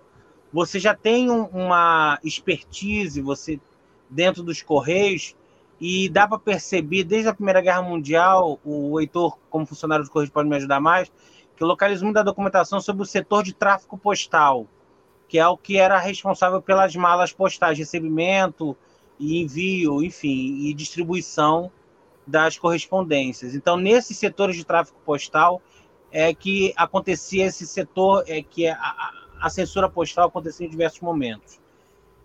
[0.53, 3.59] Você já tem um, uma expertise, você
[4.07, 5.35] dentro dos correios
[5.81, 10.31] e dá para perceber desde a Primeira Guerra Mundial, o Heitor, como funcionário de correios,
[10.31, 11.11] pode me ajudar mais,
[11.57, 14.67] que localiza muita documentação sobre o setor de tráfego postal,
[15.27, 18.77] que é o que era responsável pelas malas postais, recebimento
[19.19, 21.71] e envio, enfim, e distribuição
[22.27, 23.55] das correspondências.
[23.55, 25.61] Então, nesses setores de tráfego postal
[26.17, 31.59] é que acontecia esse setor, é que a, a censura postal acontecia em diversos momentos.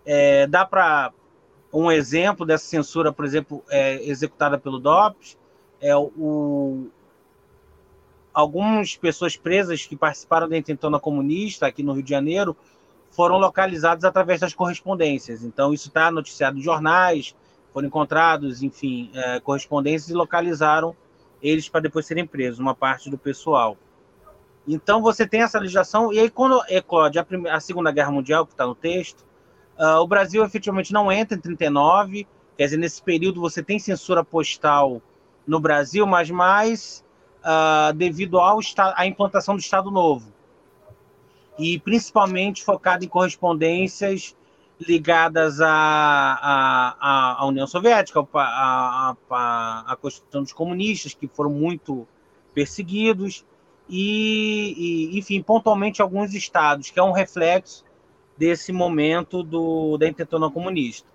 [0.05, 1.11] É, dá para
[1.73, 5.37] um exemplo dessa censura, por exemplo, é, executada pelo DOPS,
[5.81, 6.87] é o,
[8.33, 12.55] algumas pessoas presas que participaram da intentona comunista aqui no Rio de Janeiro
[13.09, 15.43] foram localizadas através das correspondências.
[15.43, 17.35] Então, isso está noticiado em jornais,
[17.73, 20.95] foram encontrados, enfim, é, correspondências e localizaram
[21.41, 23.77] eles para depois serem presos, uma parte do pessoal.
[24.67, 28.45] Então, você tem essa legislação, e aí, quando eclode a, primeira, a Segunda Guerra Mundial,
[28.45, 29.25] que está no texto,
[29.77, 32.27] uh, o Brasil efetivamente não entra em 39,
[32.57, 35.01] quer dizer, nesse período você tem censura postal
[35.47, 37.03] no Brasil, mas mais
[37.39, 38.59] uh, devido ao,
[38.95, 40.31] à implantação do Estado Novo.
[41.57, 44.35] E principalmente focado em correspondências
[44.87, 52.07] ligadas à, à, União Soviética, à Constituição dos comunistas, que foram muito
[52.53, 53.45] perseguidos,
[53.87, 57.83] e, e, enfim, pontualmente alguns estados, que é um reflexo
[58.37, 61.07] desse momento do, da intentona comunista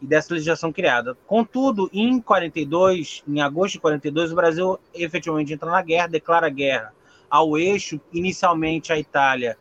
[0.00, 1.16] e dessa legislação criada.
[1.26, 6.94] Contudo, em 42, em agosto de 42, o Brasil efetivamente entra na guerra, declara guerra
[7.28, 9.58] ao eixo, inicialmente à Itália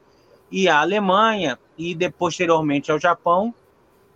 [0.51, 3.53] e à Alemanha, e depois, posteriormente ao Japão.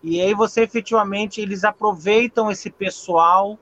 [0.03, 3.57] E aí você efetivamente eles aproveitam esse pessoal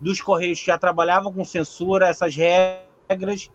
[0.00, 3.50] dos correios que já trabalhavam com censura, essas regras,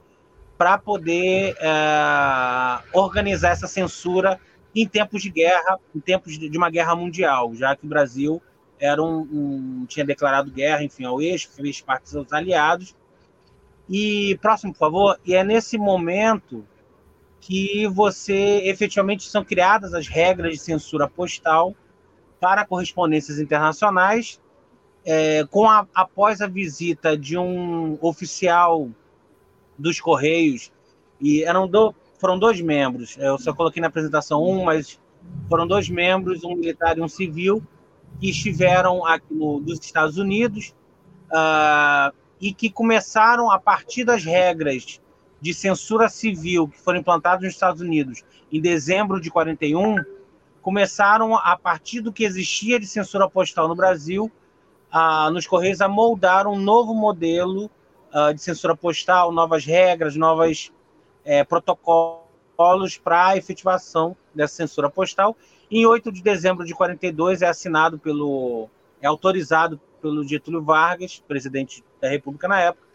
[0.58, 4.40] para poder é, organizar essa censura
[4.76, 8.42] em tempos de guerra, em tempos de uma guerra mundial, já que o Brasil
[8.80, 12.96] era um, um, tinha declarado guerra, enfim, ao eixo, fez parte dos aliados.
[13.90, 15.20] E próximo, por favor.
[15.26, 16.66] E é nesse momento
[17.46, 21.76] que você efetivamente são criadas as regras de censura postal
[22.40, 24.40] para correspondências internacionais,
[25.06, 28.90] é, com a, após a visita de um oficial
[29.78, 30.72] dos Correios,
[31.20, 34.98] e eram do, foram dois membros, eu só coloquei na apresentação um, mas
[35.50, 37.62] foram dois membros, um militar e um civil,
[38.22, 40.74] que estiveram aqui no, dos Estados Unidos
[41.28, 45.02] uh, e que começaram, a partir das regras
[45.44, 49.98] de censura civil que foram implantadas nos Estados Unidos em dezembro de 41,
[50.62, 54.32] começaram, a partir do que existia de censura postal no Brasil,
[54.94, 57.70] uh, nos Correios, a moldar um novo modelo
[58.14, 60.72] uh, de censura postal, novas regras, novos
[61.26, 65.36] eh, protocolos para a efetivação dessa censura postal.
[65.70, 68.70] Em 8 de dezembro de 42 é assinado pelo
[69.02, 72.88] é autorizado pelo Getúlio Vargas, presidente da República na época,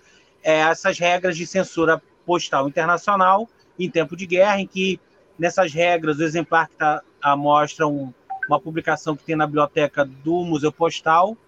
[0.42, 5.00] é, essas regras de censura postal internacional em tempo de guerra, em que
[5.38, 8.12] nessas regras o exemplar que está à mostra um,
[8.46, 11.38] uma publicação que tem na biblioteca do Museu Postal,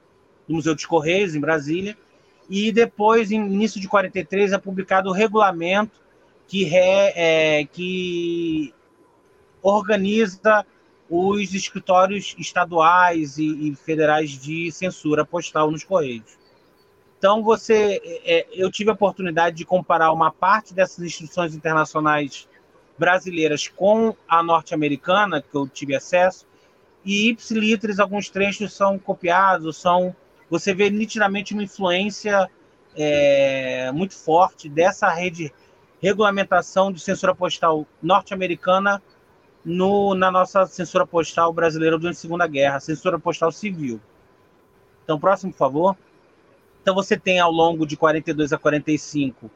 [0.48, 1.98] do Museu dos Correios em Brasília,
[2.48, 6.00] e depois, em início de 43, é publicado o regulamento
[6.48, 8.72] que, re, é, que
[9.62, 10.64] organiza
[11.08, 16.39] os escritórios estaduais e, e federais de censura postal nos Correios.
[17.20, 22.48] Então, você, é, eu tive a oportunidade de comparar uma parte dessas instituições internacionais
[22.98, 26.46] brasileiras com a norte-americana, que eu tive acesso,
[27.04, 30.16] e ipsilitris, alguns trechos são copiados, são
[30.48, 32.50] você vê nitidamente uma influência
[32.96, 35.52] é, muito forte dessa rede
[36.00, 39.02] regulamentação de censura postal norte-americana
[39.62, 44.00] no, na nossa censura postal brasileira durante a Segunda Guerra, censura postal civil.
[45.04, 45.96] Então, próximo, por favor.
[46.80, 49.50] Então, você tem ao longo de 42 a 45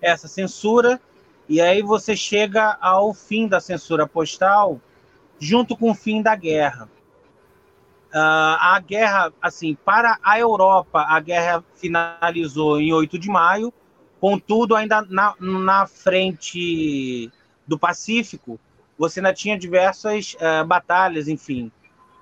[0.00, 1.00] essa censura,
[1.48, 4.80] e aí você chega ao fim da censura postal
[5.38, 6.88] junto com o fim da guerra.
[8.08, 13.72] Uh, a guerra, assim, para a Europa, a guerra finalizou em 8 de maio,
[14.20, 17.30] contudo, ainda na, na frente
[17.66, 18.58] do Pacífico,
[18.96, 21.70] você ainda tinha diversas uh, batalhas, enfim,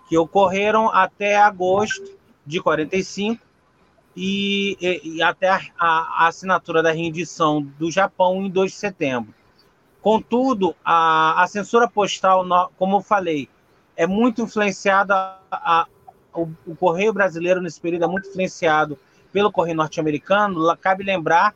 [0.09, 3.46] que ocorreram até agosto de 45
[4.17, 9.35] e, e, e até a, a, assinatura da rendição do Japão em 2 de setembro.
[10.01, 12.47] Contudo, a, a censura postal,
[12.79, 13.49] como eu falei,
[13.95, 15.87] é muito influenciada, a,
[16.33, 18.99] o, o, Correio Brasileiro nesse período é muito influenciado
[19.33, 20.77] pelo Correio Norte-Americano.
[20.79, 21.55] Cabe lembrar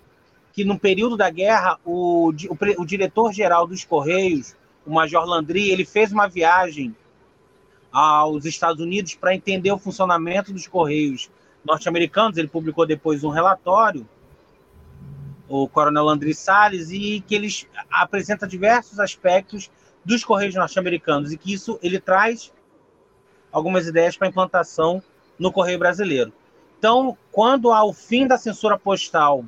[0.53, 5.85] que no período da guerra, o, o, o diretor-geral dos Correios, o Major Landry, ele
[5.85, 6.95] fez uma viagem
[7.93, 11.31] aos Estados Unidos para entender o funcionamento dos Correios
[11.65, 12.37] norte-americanos.
[12.37, 14.09] Ele publicou depois um relatório,
[15.49, 19.71] o Coronel Landry Salles, e que eles apresenta diversos aspectos
[20.05, 22.53] dos Correios norte-americanos e que isso ele traz
[23.53, 25.03] algumas ideias para implantação
[25.39, 26.33] no Correio brasileiro.
[26.79, 29.45] Então, quando há o fim da censura postal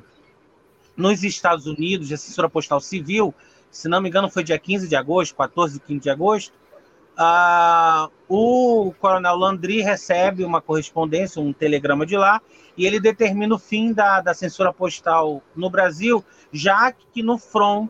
[0.95, 3.33] nos Estados Unidos, a censura postal civil,
[3.71, 6.53] se não me engano foi dia 15 de agosto, 14 e 15 de agosto,
[7.17, 12.41] uh, o coronel Landry recebe uma correspondência, um telegrama de lá,
[12.77, 17.89] e ele determina o fim da, da censura postal no Brasil, já que no front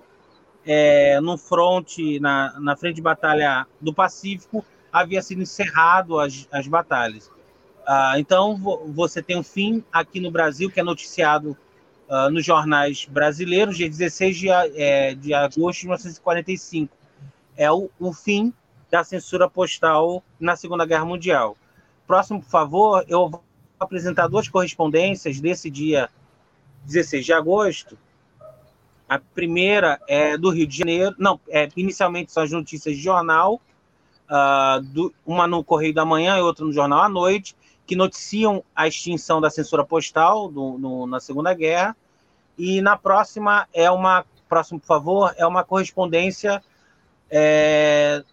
[0.65, 6.67] é, no fronte, na, na frente de batalha do Pacífico, havia sido encerrado as, as
[6.67, 7.29] batalhas.
[7.85, 8.57] Ah, então,
[8.93, 11.57] você tem um fim aqui no Brasil, que é noticiado
[12.09, 16.95] ah, nos jornais brasileiros, dia 16 de, é, de agosto de 1945.
[17.57, 18.53] É o, o fim
[18.93, 21.57] da censura postal na Segunda Guerra Mundial.
[22.05, 23.43] Próximo, por favor, eu vou
[23.79, 26.11] apresentar duas correspondências desse dia
[26.85, 27.97] 16 de agosto,
[29.09, 31.15] a primeira é do Rio de Janeiro.
[31.17, 33.59] Não, é, inicialmente são as notícias de jornal,
[34.29, 37.55] uh, do, uma no Correio da Manhã e outra no Jornal à Noite,
[37.87, 41.97] que noticiam a extinção da censura postal do, no, na Segunda Guerra.
[42.55, 46.63] E na próxima é uma, próximo por favor, é uma correspondência
[47.35, 48.23] é,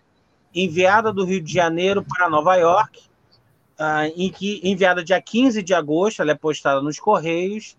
[0.55, 3.01] enviada do Rio de Janeiro para Nova York,
[3.79, 7.77] uh, em que enviada dia 15 de agosto, ela é postada nos Correios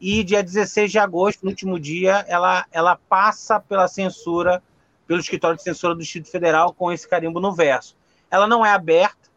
[0.00, 4.60] e dia 16 de agosto, no último dia, ela, ela passa pela censura,
[5.06, 7.96] pelo escritório de censura do Distrito Federal com esse carimbo no verso.
[8.28, 9.30] Ela não é aberta,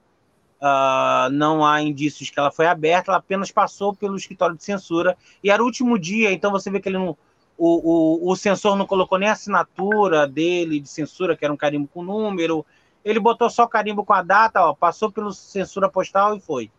[0.60, 5.16] uh, não há indícios que ela foi aberta, ela apenas passou pelo escritório de censura
[5.44, 7.16] e era o último dia, então você vê que ele não.
[7.58, 11.58] O, o, o censor não colocou nem a assinatura dele de censura, que era um
[11.58, 12.66] carimbo com número,
[13.06, 16.72] ele botou só carimbo com a data, ó, passou pelo censura postal e foi.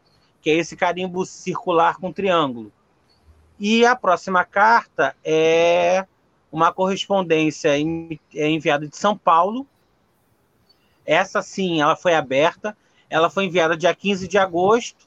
[0.43, 2.73] Que é esse carimbo circular com triângulo.
[3.59, 6.05] E a próxima carta é
[6.51, 9.67] uma correspondência é enviada de São Paulo.
[11.05, 12.77] Essa sim, ela foi aberta.
[13.09, 15.07] Ela foi enviada dia 15 de agosto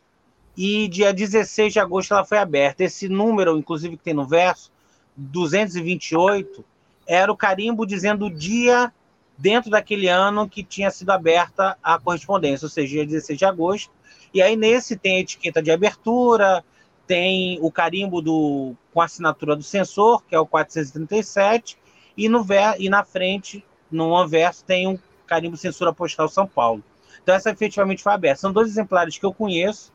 [0.56, 2.84] e dia 16 de agosto ela foi aberta.
[2.84, 4.72] Esse número, inclusive, que tem no verso,
[5.20, 6.64] 228,
[7.08, 8.92] era o carimbo dizendo o dia
[9.38, 13.92] dentro daquele ano que tinha sido aberta a correspondência, ou seja, dia 16 de agosto.
[14.34, 16.64] E aí nesse tem a etiqueta de abertura,
[17.08, 21.78] tem o carimbo do, com a assinatura do censor, que é o 437,
[22.16, 26.84] e, no ver, e na frente, no anverso, tem um carimbo censura postal São Paulo.
[27.24, 28.42] Então, essa efetivamente foi aberta.
[28.42, 29.92] São dois exemplares que eu conheço,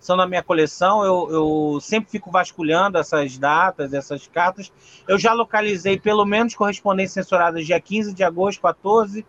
[0.00, 1.04] são na minha coleção.
[1.04, 4.72] Eu, eu sempre fico vasculhando essas datas, essas cartas.
[5.06, 9.26] Eu já localizei pelo menos correspondências censuradas dia 15 de agosto, 14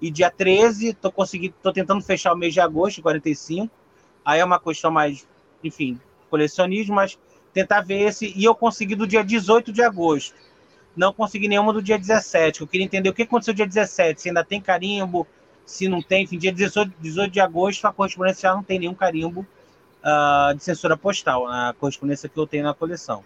[0.00, 0.88] e dia 13.
[0.88, 3.72] Estou conseguindo, estou tentando fechar o mês de agosto, 45.
[4.24, 5.26] Aí é uma questão mais,
[5.62, 7.18] enfim, colecionismo, mas
[7.52, 8.32] tentar ver esse.
[8.36, 10.34] E eu consegui do dia 18 de agosto.
[10.96, 12.62] Não consegui nenhuma do dia 17.
[12.62, 14.22] Eu queria entender o que aconteceu dia 17.
[14.22, 15.26] Se ainda tem carimbo,
[15.66, 16.24] se não tem.
[16.24, 19.46] Enfim, dia 18, 18 de agosto, a correspondência já não tem nenhum carimbo
[20.06, 23.24] uh, de censura postal, a correspondência que eu tenho na coleção.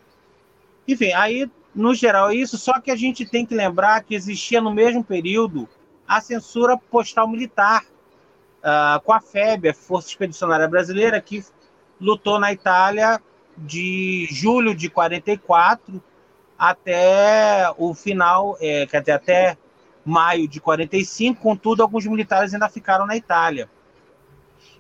[0.89, 2.57] Enfim, aí, no geral, é isso.
[2.57, 5.69] Só que a gente tem que lembrar que existia no mesmo período
[6.09, 7.85] a censura postal militar,
[8.65, 11.45] uh, com a FEB, a Força Expedicionária Brasileira, que
[12.01, 13.21] lutou na Itália
[13.57, 16.03] de julho de 44
[16.59, 19.59] até o final, é, quer dizer, até
[20.05, 23.69] maio de 45, contudo, alguns militares ainda ficaram na Itália.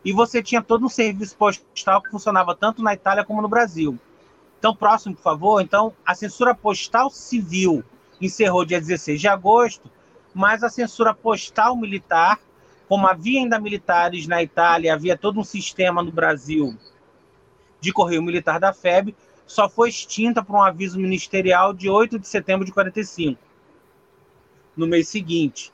[0.04, 3.98] E você tinha todo um serviço postal que funcionava tanto na Itália como no Brasil.
[4.58, 5.60] Então, próximo, por favor.
[5.60, 7.84] Então, a censura postal civil
[8.20, 9.90] encerrou dia 16 de agosto,
[10.34, 12.38] mas a censura postal militar,
[12.88, 16.76] como havia ainda militares na Itália, havia todo um sistema no Brasil
[17.80, 19.14] de Correio Militar da FEB
[19.50, 23.36] só foi extinta por um aviso ministerial de 8 de setembro de 45,
[24.76, 25.72] no mês seguinte.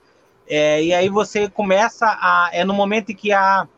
[0.48, 2.48] É, e aí você começa a.
[2.54, 3.68] É no momento em que a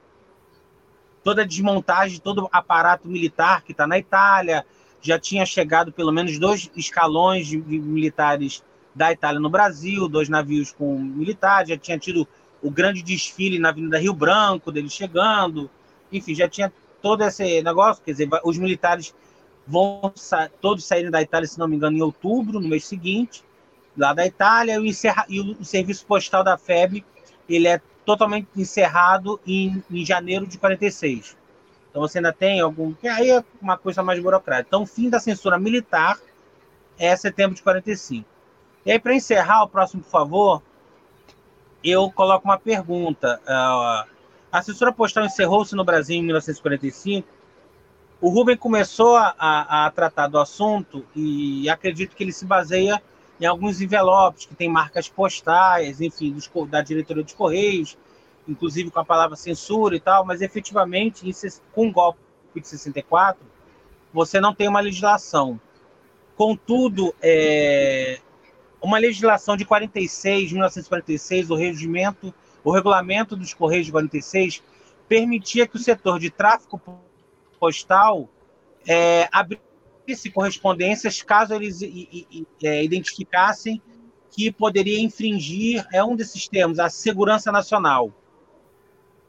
[1.23, 4.65] toda a desmontagem, todo o aparato militar que está na Itália,
[5.01, 8.63] já tinha chegado pelo menos dois escalões de, militares
[8.95, 12.27] da Itália no Brasil, dois navios com militares, já tinha tido
[12.61, 15.71] o grande desfile na Avenida Rio Branco, dele chegando,
[16.11, 19.15] enfim, já tinha todo esse negócio, quer dizer, os militares
[19.67, 23.45] vão sa todos saírem da Itália, se não me engano, em outubro, no mês seguinte,
[23.97, 24.93] lá da Itália, e o,
[25.29, 27.05] e o serviço postal da FEB,
[27.49, 31.37] ele é totalmente encerrado em, em janeiro de 46.
[31.91, 32.95] Então você ainda tem algum.
[32.95, 34.67] Que aí é uma coisa mais burocrática.
[34.67, 36.19] Então, o fim da censura militar
[36.99, 38.27] é setembro de 45.
[38.87, 40.63] E aí, para encerrar, o próximo, por favor,
[41.85, 43.43] eu coloco uma pergunta.
[43.45, 44.09] Uh,
[44.51, 47.29] a censura postal encerrou-se no Brasil em 1945.
[48.23, 53.03] O Rubem começou a, a, a, tratar do assunto e acredito que ele se baseia
[53.41, 57.97] em alguns envelopes que têm marcas postais, enfim, dos, da diretoria dos Correios,
[58.49, 61.25] inclusive com a palavra censura e tal, mas efetivamente,
[61.73, 62.19] com o golpe
[62.55, 63.45] de 64,
[64.13, 65.61] você não tem uma legislação.
[66.37, 68.21] Contudo, é,
[68.81, 72.35] uma legislação de 46, 1946, o regimento,
[72.65, 74.63] o regulamento dos Correios de 46,
[75.09, 76.81] permitia que o setor de tráfico
[77.59, 78.29] postal
[78.87, 79.68] é, abrisse
[80.31, 81.81] correspondências caso eles
[82.63, 83.81] é, identificassem
[84.31, 88.13] que poderia infringir, é um desses termos, a segurança nacional.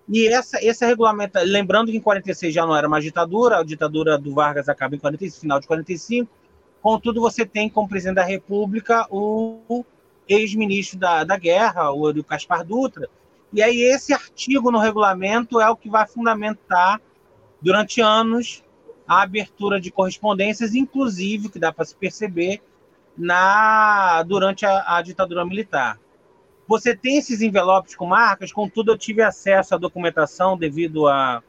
[0.08, 4.18] E essa, esse regulamento, lembrando que em 46 já não era uma ditadura, a ditadura
[4.18, 6.30] do Vargas acaba em 45, final de 45,
[6.82, 9.84] Contudo, você tem como presidente da República o
[10.28, 13.10] ex-ministro da, da Guerra, o, o Caspar Dutra.
[13.52, 17.02] E aí, esse artigo no regulamento é o que vai fundamentar,
[17.62, 18.64] durante anos,
[19.10, 22.62] a abertura de correspondências, inclusive, que dá para se perceber,
[23.18, 26.00] na durante a, a, ditadura militar.
[26.68, 31.42] Você tem esses envelopes com marcas, contudo, eu tive acesso à documentação devido à,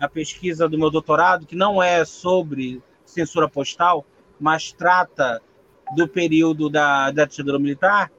[0.00, 4.04] à pesquisa do meu doutorado, que não é sobre censura postal,
[4.40, 5.40] mas trata
[5.94, 8.10] do período da, da ditadura militar,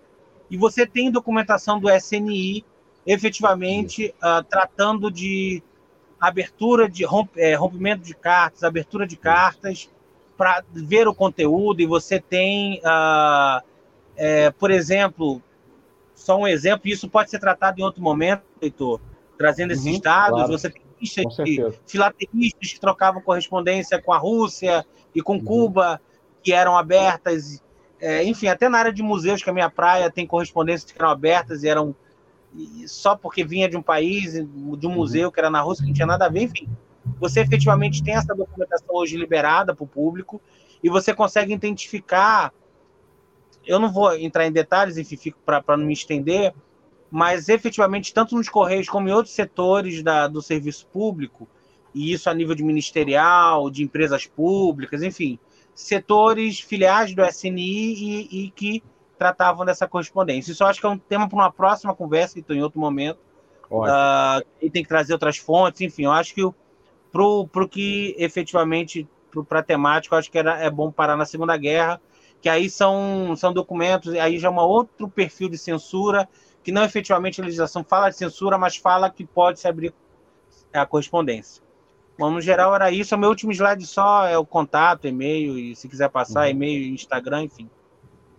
[0.49, 2.65] e você tem documentação do SNI
[3.05, 5.61] efetivamente uh, tratando de
[6.19, 9.89] abertura de romp, é, rompimento de cartas, abertura de cartas
[10.37, 13.61] para ver o conteúdo, e você tem, uh,
[14.15, 15.41] é, por exemplo,
[16.15, 19.01] só um exemplo, isso pode ser tratado em outro momento, Heitor,
[19.37, 20.51] trazendo esses uhum, dados, claro.
[20.51, 25.43] você tem listas de filateristas que trocavam correspondência com a Rússia e com uhum.
[25.43, 26.01] Cuba,
[26.43, 27.61] que eram abertas,
[27.99, 30.97] é, enfim, até na área de museus, que é a minha praia, tem correspondências que
[30.97, 31.95] eram abertas e eram
[32.87, 34.95] só porque vinha de um país, de um uhum.
[34.95, 36.67] museu que era na Rússia, que não tinha nada a ver, enfim.
[37.19, 40.41] Você efetivamente tem essa documentação hoje liberada para o público
[40.83, 42.53] e você consegue identificar.
[43.65, 46.53] Eu não vou entrar em detalhes, enfim, fico para não me estender,
[47.11, 51.47] mas efetivamente, tanto nos Correios como em outros setores da, do serviço público,
[51.93, 55.39] e isso a nível de ministerial, de empresas públicas, enfim,
[55.73, 58.83] setores filiais do SNI e, e que
[59.19, 60.51] tratavam dessa correspondência.
[60.51, 63.19] Isso eu acho que é um tema para uma próxima conversa, então, em outro momento.
[63.69, 66.41] Uh, e tem que trazer outras fontes, enfim, eu acho que
[67.11, 69.07] para o que efetivamente,
[69.47, 72.01] para a temática, eu acho que era, é bom parar na Segunda Guerra,
[72.41, 76.27] que aí são, são documentos, aí já é um outro perfil de censura,
[76.63, 79.93] que não efetivamente a legislação fala de censura, mas fala que pode se abrir
[80.73, 81.61] a correspondência.
[82.17, 83.15] Bom, no geral era isso.
[83.15, 86.51] O meu último slide só é o contato, e-mail, e se quiser passar, uhum.
[86.51, 87.69] e-mail, Instagram, enfim.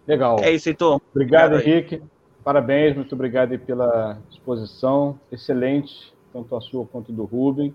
[0.06, 0.38] Legal.
[0.40, 1.00] É isso, Heitor.
[1.12, 2.02] Obrigado, obrigado Henrique.
[2.42, 5.18] Parabéns, muito obrigado pela exposição.
[5.30, 7.74] Excelente, tanto a sua quanto do Rubem.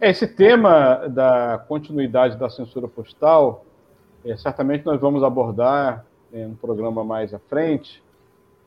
[0.00, 3.66] Esse tema da continuidade da censura postal,
[4.24, 8.02] é, certamente nós vamos abordar em um programa mais à frente,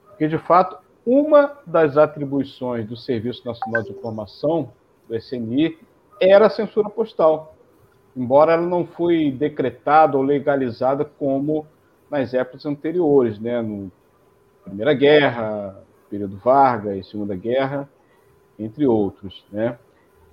[0.10, 4.72] porque, de fato, uma das atribuições do Serviço Nacional de Informação,
[5.10, 5.78] do SNI,
[6.22, 7.56] era a censura postal,
[8.16, 11.66] embora ela não foi decretada ou legalizada como
[12.14, 13.62] nas épocas anteriores, né?
[13.62, 13.92] No
[14.64, 15.76] Primeira Guerra,
[16.10, 17.90] período Vargas Segunda Guerra,
[18.58, 19.78] entre outros, né?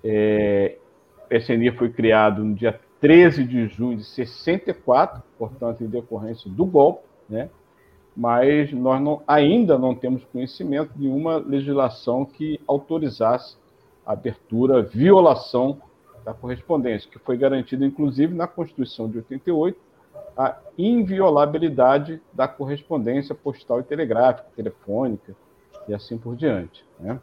[0.05, 0.77] É,
[1.31, 6.67] a SNI foi criado no dia 13 de junho de 64, portanto, em decorrência do
[6.67, 7.49] golpe, né?
[8.15, 13.57] mas nós não, ainda não temos conhecimento de uma legislação que autorizasse
[14.05, 15.81] abertura, violação
[16.25, 19.79] da correspondência, que foi garantida, inclusive, na Constituição de 88,
[20.37, 25.35] a inviolabilidade da correspondência postal e telegráfica, telefônica
[25.89, 26.85] e assim por diante.
[26.99, 27.21] Né?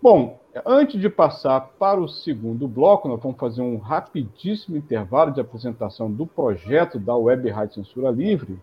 [0.00, 5.40] Bom, antes de passar para o segundo bloco, nós vamos fazer um rapidíssimo intervalo de
[5.40, 8.58] apresentação do projeto da Web Rádio Censura Livre.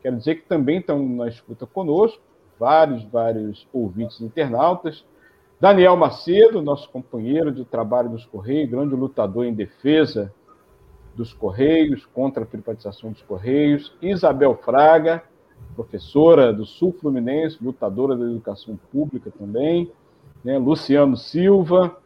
[0.00, 2.22] Quero dizer que também estão na escuta conosco
[2.58, 5.04] vários, vários ouvintes internautas.
[5.60, 10.32] Daniel Macedo, nosso companheiro de trabalho dos Correios, grande lutador em defesa
[11.18, 13.92] dos Correios, contra a privatização dos Correios.
[14.00, 15.24] Isabel Fraga,
[15.74, 19.90] professora do Sul Fluminense, lutadora da educação pública também.
[20.44, 20.56] Né?
[20.56, 21.96] Luciano Silva,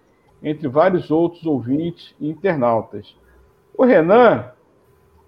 [0.42, 3.14] entre vários outros ouvintes e internautas.
[3.76, 4.46] O Renan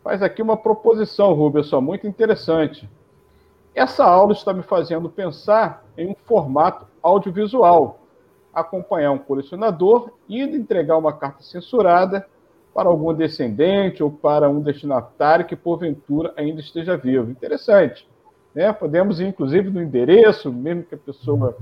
[0.03, 2.89] faz aqui uma proposição, Rubens, só muito interessante.
[3.75, 8.01] Essa aula está me fazendo pensar em um formato audiovisual,
[8.53, 12.27] acompanhar um colecionador indo entregar uma carta censurada
[12.75, 17.31] para algum descendente ou para um destinatário que porventura ainda esteja vivo.
[17.31, 18.07] Interessante.
[18.53, 18.73] Né?
[18.73, 21.57] Podemos inclusive, no endereço, mesmo que a pessoa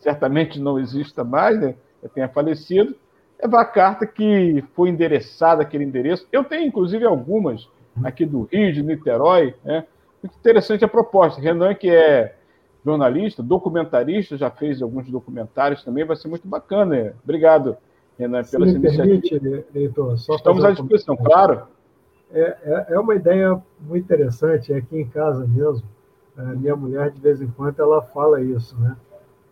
[0.00, 1.74] certamente não exista mais, né?
[2.14, 2.94] tenha falecido,
[3.40, 6.26] levar a carta que foi endereçada aquele endereço.
[6.32, 7.68] Eu tenho, inclusive, algumas
[8.02, 9.54] aqui do Rio, de Niterói.
[9.64, 9.84] Né?
[10.22, 11.40] Muito interessante a proposta.
[11.40, 12.34] Renan, que é
[12.84, 17.14] jornalista, documentarista, já fez alguns documentários também, vai ser muito bacana.
[17.24, 17.76] Obrigado,
[18.18, 19.64] Renan, pela iniciativa.
[19.74, 21.66] Leitor, Estamos à disposição, claro.
[22.32, 25.86] É, é, é, uma ideia muito interessante, é aqui em casa mesmo.
[26.36, 28.96] A minha mulher, de vez em quando, ela fala isso, né?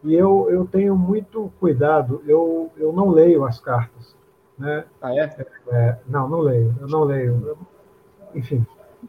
[0.02, 4.14] E eu, eu tenho muito cuidado, eu, eu não leio as cartas.
[4.58, 4.84] Né?
[5.00, 5.46] Ah, é?
[5.68, 7.56] é não, não leio, eu não leio.
[8.34, 8.66] Enfim,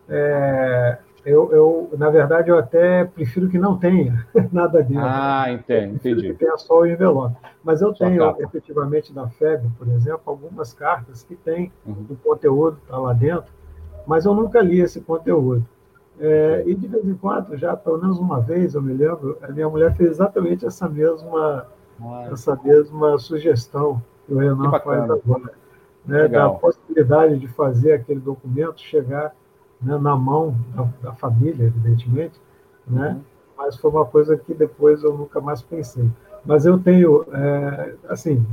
[0.07, 5.03] é, eu, eu, na verdade, eu até prefiro que não tenha nada dentro.
[5.03, 6.27] Ah, entendo, entendi.
[6.27, 7.35] Que tenha só o envelope.
[7.63, 8.43] Mas eu só tenho, capa.
[8.43, 12.05] efetivamente, na FEB, por exemplo, algumas cartas que têm uhum.
[12.11, 13.51] o conteúdo tá lá dentro,
[14.05, 15.65] mas eu nunca li esse conteúdo.
[16.19, 19.51] É, e de vez em quando, já pelo menos uma vez, eu me lembro, a
[19.51, 21.65] minha mulher fez exatamente essa mesma,
[22.31, 25.51] essa mesma sugestão que o Renan que faz agora.
[26.05, 29.33] Né, da possibilidade de fazer aquele documento chegar
[29.85, 32.39] né, na mão da, da, família, evidentemente,
[32.87, 33.09] né?
[33.09, 33.21] Uhum.
[33.57, 36.09] mas foi uma coisa que depois eu nunca mais pensei.
[36.43, 38.45] Mas eu tenho, é, assim,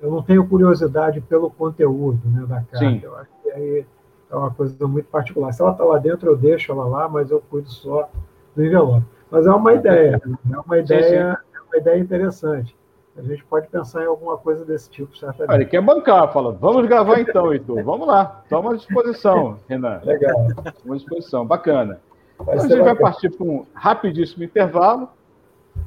[0.00, 2.78] eu não tenho curiosidade pelo conteúdo né, da carta.
[2.78, 3.00] Sim.
[3.02, 3.86] Eu acho que aí
[4.30, 5.52] é uma coisa muito particular.
[5.52, 8.08] Se ela está lá dentro, eu deixo ela lá, mas eu cuido só
[8.54, 9.06] do envelope.
[9.30, 10.36] Mas é uma ideia, né?
[10.52, 11.56] é uma ideia, sim, sim.
[11.56, 12.76] É uma ideia interessante.
[13.18, 15.54] A gente pode pensar em alguma coisa desse tipo, certamente.
[15.54, 17.82] Ele quer bancar, fala, vamos gravar então, Heitor.
[17.82, 20.00] Vamos lá, toma à disposição, Renan.
[20.04, 20.48] Legal.
[20.82, 22.00] Toma à disposição, bacana.
[22.34, 25.08] Então, a gente vai partir para um rapidíssimo intervalo.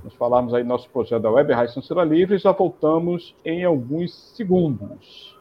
[0.03, 3.63] Nós falamos aí do nosso projeto da Web Rádio Censura Livre e já voltamos em
[3.63, 5.37] alguns segundos.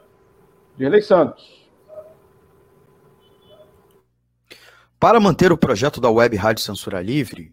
[0.76, 1.66] Dirley Santos.
[5.00, 7.52] Para manter o projeto da Web Rádio Censura Livre,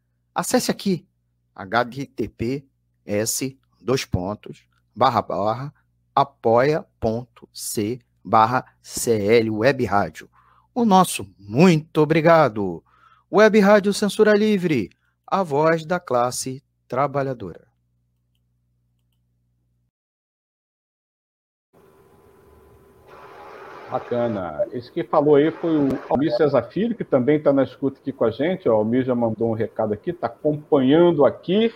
[0.33, 1.05] acesse aqui
[1.55, 4.65] https dois pontos
[4.95, 5.73] barra barra
[6.15, 10.29] apoia.c barra CL Web Rádio.
[10.73, 12.83] O nosso muito obrigado.
[13.31, 14.89] Web Rádio Censura Livre,
[15.25, 17.70] a voz da classe trabalhadora.
[23.91, 24.65] Bacana.
[24.71, 28.13] Esse que falou aí foi o Almir Cesar Filho, que também está na escuta aqui
[28.13, 28.69] com a gente.
[28.69, 31.73] O Almir já mandou um recado aqui, está acompanhando aqui.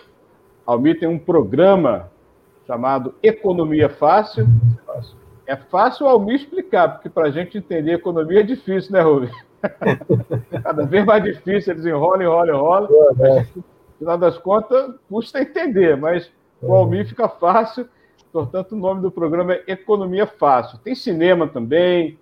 [0.64, 2.10] Almir tem um programa
[2.66, 4.46] chamado Economia Fácil.
[5.46, 9.36] É fácil o Almir explicar, porque para a gente entender economia é difícil, né, Rubens?
[10.62, 12.88] Cada vez mais difícil, eles enrolam, enrolam, enrolam.
[13.20, 13.64] É, no
[13.98, 17.86] final das contas, custa entender, mas o Almir fica fácil
[18.36, 20.78] Portanto, o nome do programa é Economia Fácil.
[20.80, 22.18] Tem cinema também,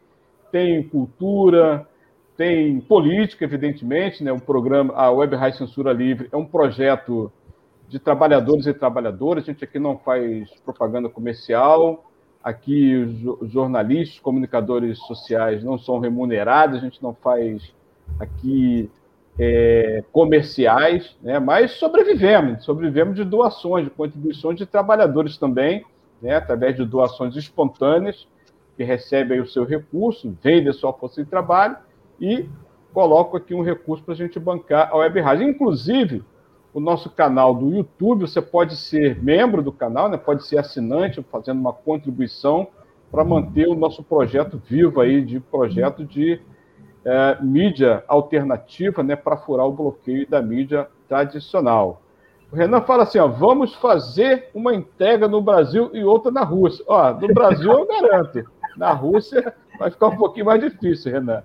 [0.53, 1.89] tem cultura,
[2.37, 4.33] tem política, evidentemente, né?
[4.33, 7.33] Um programa, a Web Rádio Censura Livre é um projeto
[7.89, 9.43] de trabalhadores e trabalhadoras.
[9.43, 12.05] A gente aqui não faz propaganda comercial.
[12.45, 12.95] Aqui
[13.41, 16.79] os jornalistas, comunicadores sociais não são remunerados.
[16.79, 17.75] A gente não faz
[18.21, 18.89] aqui
[19.37, 21.41] é, comerciais, né?
[21.41, 25.85] Mas sobrevivemos, sobrevivemos de doações, de contribuições de trabalhadores também
[26.21, 28.27] né, através de doações espontâneas,
[28.77, 31.77] que recebe o seu recurso, vende a sua força de trabalho
[32.21, 32.49] e
[32.93, 35.49] coloco aqui um recurso para a gente bancar a Web Rádio.
[35.49, 36.23] Inclusive,
[36.73, 41.25] o nosso canal do YouTube, você pode ser membro do canal, né, pode ser assinante,
[41.31, 42.69] fazendo uma contribuição
[43.11, 46.41] para manter o nosso projeto vivo aí, de projeto de
[47.05, 52.03] é, mídia alternativa, né, para furar o bloqueio da mídia tradicional.
[52.55, 56.84] O Renan fala assim: ó, vamos fazer uma entrega no Brasil e outra na Rússia.
[56.86, 58.44] Ó, no Brasil eu garanto.
[58.76, 61.42] Na Rússia vai ficar um pouquinho mais difícil, Renan.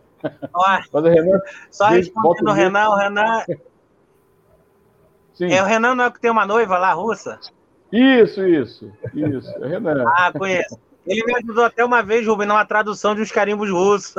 [0.53, 1.39] Mas o Renan
[1.72, 3.43] só respondendo o Renan, o Renan.
[5.34, 5.51] Sim.
[5.51, 7.39] É, o Renan não é que tem uma noiva lá russa?
[7.91, 9.49] Isso, isso, isso.
[9.64, 10.03] É o Renan.
[10.16, 10.80] Ah, conheço.
[11.07, 14.14] Ele me ajudou até uma vez, Rubem, numa tradução de uns carimbos russos.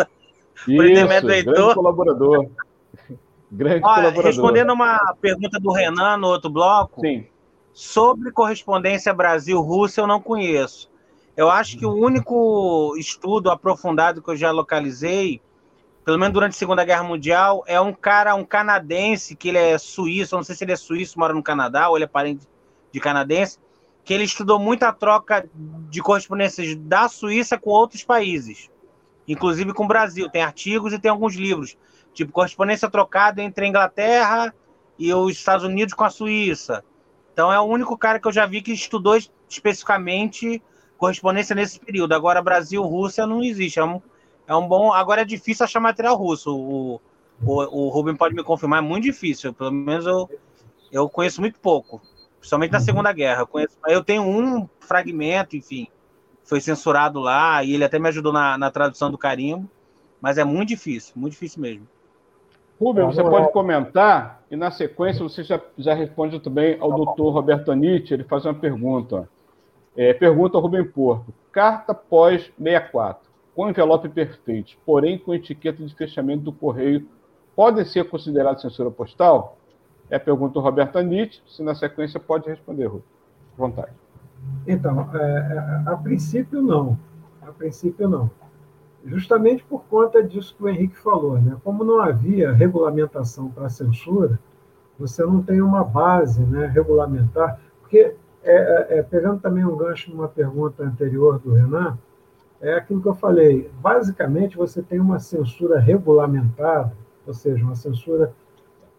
[0.66, 2.51] Isso, grande colaborador.
[3.51, 4.25] Grande Olha, colaborador.
[4.25, 7.27] Respondendo uma pergunta do Renan no outro bloco, Sim.
[7.73, 10.89] sobre correspondência Brasil-Rússia, eu não conheço.
[11.37, 15.41] Eu acho que o único estudo aprofundado que eu já localizei,
[16.05, 19.79] pelo menos durante a Segunda Guerra Mundial, é um cara, um canadense, que ele é
[19.79, 22.47] suíço, não sei se ele é suíço, mora no Canadá, ou ele é parente
[22.93, 23.59] de canadense,
[24.05, 28.71] que ele estudou muito a troca de correspondências da Suíça com outros países,
[29.27, 30.29] inclusive com o Brasil.
[30.29, 31.77] Tem artigos e tem alguns livros
[32.13, 34.55] Tipo, correspondência trocada entre a Inglaterra
[34.99, 36.85] e os Estados Unidos com a Suíça.
[37.33, 39.17] Então é o único cara que eu já vi que estudou
[39.49, 40.63] especificamente
[40.99, 42.13] correspondência nesse período.
[42.13, 43.79] Agora, Brasil, Rússia não existe.
[43.79, 44.03] É um,
[44.47, 44.93] é um bom.
[44.93, 46.55] Agora é difícil achar material russo.
[46.55, 47.01] O,
[47.43, 49.55] o, o Rubem pode me confirmar, é muito difícil.
[49.55, 50.29] Pelo menos eu,
[50.93, 52.03] eu conheço muito pouco.
[52.39, 52.85] Principalmente na uhum.
[52.85, 53.43] Segunda Guerra.
[53.43, 55.89] Eu, conheço, eu tenho um fragmento, enfim,
[56.45, 59.71] foi censurado lá, e ele até me ajudou na, na tradução do carimbo.
[60.21, 61.89] Mas é muito difícil, muito difícil mesmo.
[62.81, 67.70] Rubem, você pode comentar e na sequência você já, já responde também ao doutor Roberto
[67.70, 69.28] Anitti, ele faz uma pergunta.
[69.95, 71.35] É, pergunta ao Rubem Porto.
[71.53, 73.16] Carta pós-64,
[73.55, 77.07] com envelope perfeito, porém com etiqueta de fechamento do correio,
[77.55, 79.59] podem ser considerados censura postal?
[80.09, 83.05] É a pergunta do Roberto Anitti, se na sequência pode responder, Rubem.
[83.59, 83.93] Vontade.
[84.66, 86.99] Então, é, é, a princípio não.
[87.43, 88.31] A princípio não
[89.05, 91.41] justamente por conta disso que o Henrique falou.
[91.41, 91.57] Né?
[91.65, 94.39] Como não havia regulamentação para a censura,
[94.99, 100.11] você não tem uma base né, regulamentar, porque, é, é, é, pegando também um gancho
[100.11, 101.99] numa pergunta anterior do Renan,
[102.61, 106.93] é aquilo que eu falei, basicamente você tem uma censura regulamentada,
[107.27, 108.35] ou seja, uma censura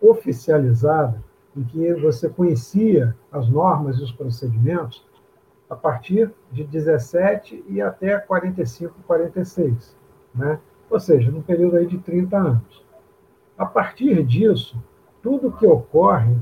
[0.02, 1.24] oficializada,
[1.56, 5.06] em que você conhecia as normas e os procedimentos,
[5.72, 9.95] a partir de 17 e até 45, 46,
[10.36, 10.59] né?
[10.89, 12.86] ou seja, num período aí de 30 anos.
[13.57, 14.78] A partir disso,
[15.22, 16.36] tudo que ocorre,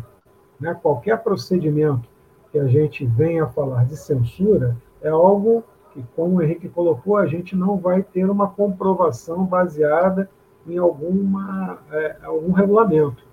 [0.59, 2.09] né, qualquer procedimento
[2.51, 5.63] que a gente venha a falar de censura, é algo
[5.93, 10.27] que, como o Henrique colocou, a gente não vai ter uma comprovação baseada
[10.65, 13.23] em alguma, é, algum regulamento.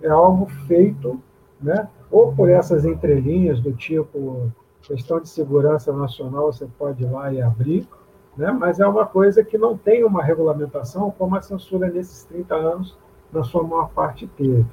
[0.00, 1.20] É algo feito
[1.60, 4.52] né, ou por essas entrelinhas do tipo
[4.90, 7.88] questão de segurança nacional você pode ir lá e abrir,
[8.36, 8.50] né?
[8.50, 12.98] mas é uma coisa que não tem uma regulamentação como a censura nesses 30 anos,
[13.32, 14.66] na sua maior parte, teve.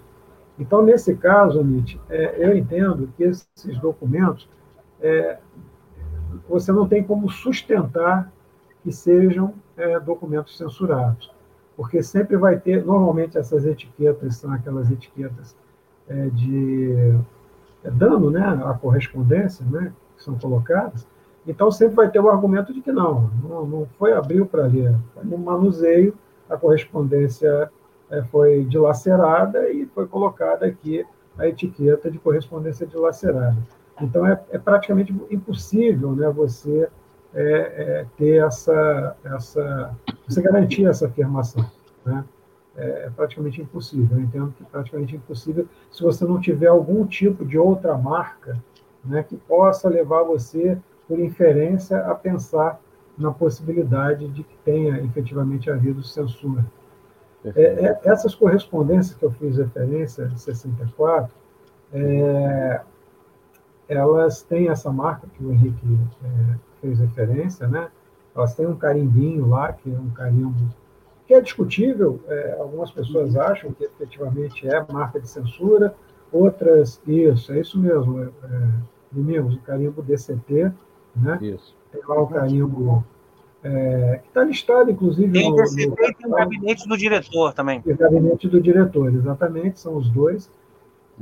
[0.57, 4.49] Então, nesse caso, Nietzsche, é, eu entendo que esses documentos
[4.99, 5.37] é,
[6.49, 8.31] você não tem como sustentar
[8.81, 11.31] que sejam é, documentos censurados,
[11.75, 15.55] porque sempre vai ter, normalmente essas etiquetas são aquelas etiquetas
[16.07, 17.15] é, de
[17.83, 21.07] é, dano né, à correspondência, né, que são colocadas,
[21.47, 24.93] então sempre vai ter o argumento de que não, não, não foi abril para ler,
[25.13, 26.13] foi no manuseio,
[26.49, 27.71] a correspondência
[28.09, 31.05] é, foi dilacerada e foi colocada aqui
[31.37, 33.57] a etiqueta de correspondência dilacerada.
[34.01, 36.89] Então é, é praticamente impossível né, você
[37.33, 39.95] é, é, ter essa, essa,
[40.27, 41.65] você garantir essa afirmação.
[42.05, 42.23] Né?
[42.75, 44.17] É, é praticamente impossível.
[44.17, 48.57] Eu entendo que é praticamente impossível se você não tiver algum tipo de outra marca
[49.07, 50.77] né, que possa levar você,
[51.07, 52.79] por inferência, a pensar
[53.17, 56.65] na possibilidade de que tenha efetivamente havido censura.
[57.43, 61.33] É, é, essas correspondências que eu fiz referência, de 64,
[61.93, 62.81] é,
[63.87, 67.89] elas têm essa marca que o Henrique é, fez referência, né?
[68.35, 70.69] elas têm um carimbinho lá, que é um carimbo
[71.25, 75.93] que é discutível, é, algumas pessoas acham que efetivamente é marca de censura,
[76.31, 78.29] outras, isso, é isso mesmo, é,
[79.11, 80.71] Domingos, o carimbo DCT,
[81.15, 81.39] né?
[81.41, 81.75] Isso.
[81.91, 83.03] Tem lá o carimbo
[83.63, 85.31] é, que está listado, inclusive.
[85.31, 87.81] Tem o DCT no, e tem o gabinete do diretor também.
[87.85, 90.49] O gabinete do diretor, exatamente, são os dois.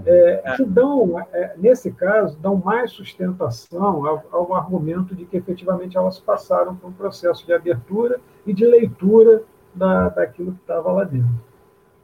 [0.06, 0.56] É, é.
[0.58, 6.20] que dão, é, nesse caso, dão mais sustentação ao, ao, argumento de que efetivamente elas
[6.20, 11.30] passaram por um processo de abertura e de leitura da, daquilo que estava lá dentro.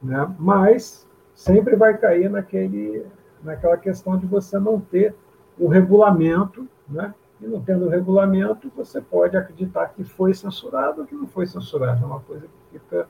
[0.02, 0.34] Né?
[0.38, 3.04] Mas sempre vai cair naquele,
[3.42, 5.14] naquela questão de você não ter
[5.58, 7.14] o regulamento, né?
[7.42, 11.46] e não tendo o regulamento, você pode acreditar que foi censurado ou que não foi
[11.46, 12.02] censurado.
[12.02, 13.08] É uma coisa que fica.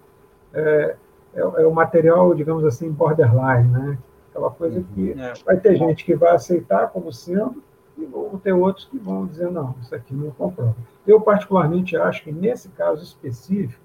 [0.54, 0.96] É,
[1.34, 3.98] é, é o material, digamos assim, borderline, né?
[4.30, 5.34] Aquela coisa que é.
[5.44, 7.62] vai ter gente que vai aceitar como sendo
[7.96, 10.74] e vão ter outros que vão dizer, não, isso aqui não comprova.
[11.06, 13.82] Eu, particularmente, acho que nesse caso específico,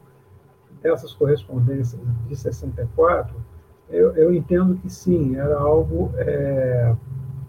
[0.81, 3.35] dessas correspondências de 64,
[3.89, 6.95] eu, eu entendo que sim, era algo é,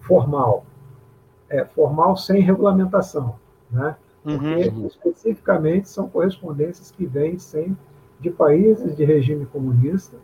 [0.01, 0.65] formal.
[1.51, 3.37] É, formal sem regulamentação,
[3.71, 3.97] né?
[4.23, 4.87] Porque, uhum.
[4.87, 7.77] especificamente, são correspondências que vêm sem,
[8.21, 10.19] de países de regime comunista,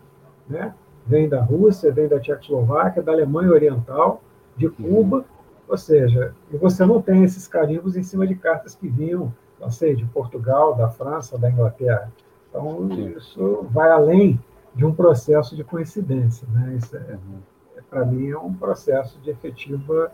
[0.49, 0.75] né?
[1.07, 4.22] vem da Rússia, vem da Tchecoslováquia, da Alemanha Oriental,
[4.57, 5.25] de Cuba, uhum.
[5.68, 9.70] ou seja, e você não tem esses carimbos em cima de cartas que vinham, não
[9.70, 12.11] sei, de Portugal, da França, da Inglaterra.
[12.49, 13.14] Então, Sim.
[13.16, 14.41] isso vai além
[14.75, 16.47] de um processo de coincidência.
[16.53, 16.77] Né?
[16.79, 17.83] Isso, é, uhum.
[17.91, 20.12] para mim, é um processo de, efetiva, é, é,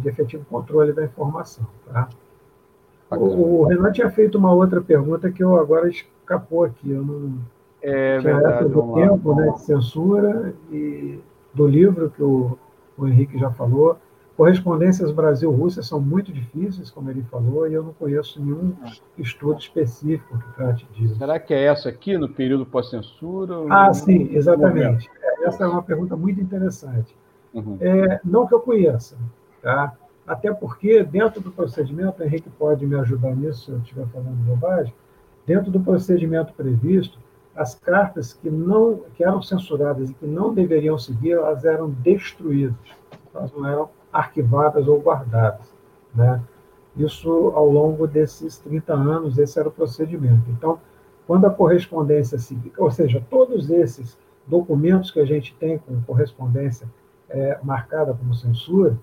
[0.00, 1.66] de efetivo controle da informação.
[1.86, 2.08] Tá?
[3.10, 6.90] O, o Renan tinha feito uma outra pergunta que eu agora escapou aqui.
[6.90, 7.38] Eu não
[7.82, 8.68] é verdade.
[8.68, 11.18] do tempo, né, de censura e
[11.52, 12.58] do livro que o,
[12.96, 13.98] o Henrique já falou.
[14.36, 18.74] Correspondências Brasil-Rússia são muito difíceis, como ele falou, e eu não conheço nenhum
[19.18, 21.16] estudo específico que trate disso.
[21.16, 23.54] Será que é essa aqui, no período pós-censura?
[23.68, 25.10] Ah, sim, exatamente.
[25.22, 27.14] É, essa é uma pergunta muito interessante.
[27.52, 27.76] Uhum.
[27.80, 29.18] É, não que eu conheça,
[29.62, 29.96] tá?
[30.30, 34.36] até porque, dentro do procedimento, o Henrique pode me ajudar nisso se eu estiver falando
[34.46, 34.94] bobagem,
[35.44, 37.18] dentro do procedimento previsto,
[37.54, 42.76] as cartas que não que eram censuradas e que não deveriam seguir, elas eram destruídas,
[43.34, 45.74] elas não eram arquivadas ou guardadas,
[46.14, 46.40] né?
[46.96, 50.48] Isso ao longo desses 30 anos, esse era o procedimento.
[50.50, 50.78] Então,
[51.26, 56.88] quando a correspondência seguir, ou seja, todos esses documentos que a gente tem com correspondência
[57.28, 58.96] é, marcada como censura,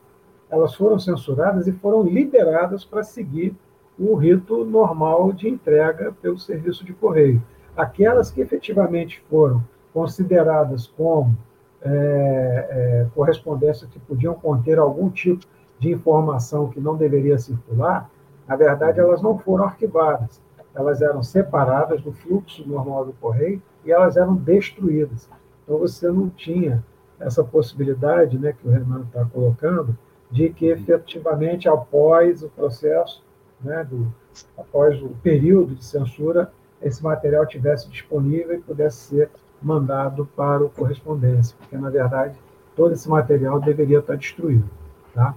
[0.49, 3.55] elas foram censuradas e foram liberadas para seguir
[3.99, 7.41] o rito normal de entrega pelo serviço de correio
[7.77, 11.37] aquelas que efetivamente foram consideradas como
[11.81, 15.45] é, é, correspondências que podiam conter algum tipo
[15.77, 18.09] de informação que não deveria circular,
[18.47, 20.41] na verdade, elas não foram arquivadas.
[20.73, 25.29] Elas eram separadas do fluxo normal do correio e elas eram destruídas.
[25.63, 26.83] Então, você não tinha
[27.19, 29.97] essa possibilidade né, que o Renan está colocando,
[30.29, 33.23] de que efetivamente, após o processo,
[33.61, 34.13] né, do,
[34.57, 36.51] após o período de censura,
[36.81, 39.29] esse material tivesse disponível e pudesse ser
[39.61, 42.37] mandado para o correspondência, porque, na verdade,
[42.75, 44.69] todo esse material deveria estar destruído.
[45.13, 45.33] Tá?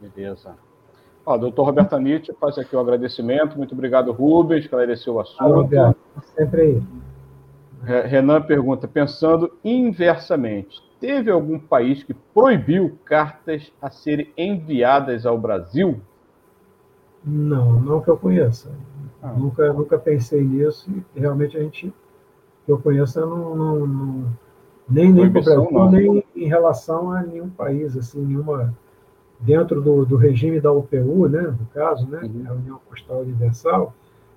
[0.00, 0.54] Beleza.
[1.26, 3.56] Ó, doutor Roberto Nietzsche faz aqui o agradecimento.
[3.58, 5.52] Muito obrigado, Rubens, esclareceu o assunto.
[5.52, 5.96] Roberto,
[6.34, 6.82] sempre aí.
[8.08, 16.00] Renan pergunta, pensando inversamente, teve algum país que proibiu cartas a serem enviadas ao Brasil?
[17.24, 18.70] Não, não que eu conheça.
[19.22, 19.32] Ah.
[19.32, 21.92] Nunca, nunca pensei nisso e realmente a gente,
[22.64, 24.36] que eu conheço, não, não, não
[24.88, 25.90] nem, nem para o Brasil, não.
[25.90, 28.74] nem em relação a nenhum país, assim, nenhuma
[29.38, 32.44] dentro do, do regime da UPU, né, no caso, né, uhum.
[32.46, 33.94] a União Postal Universal,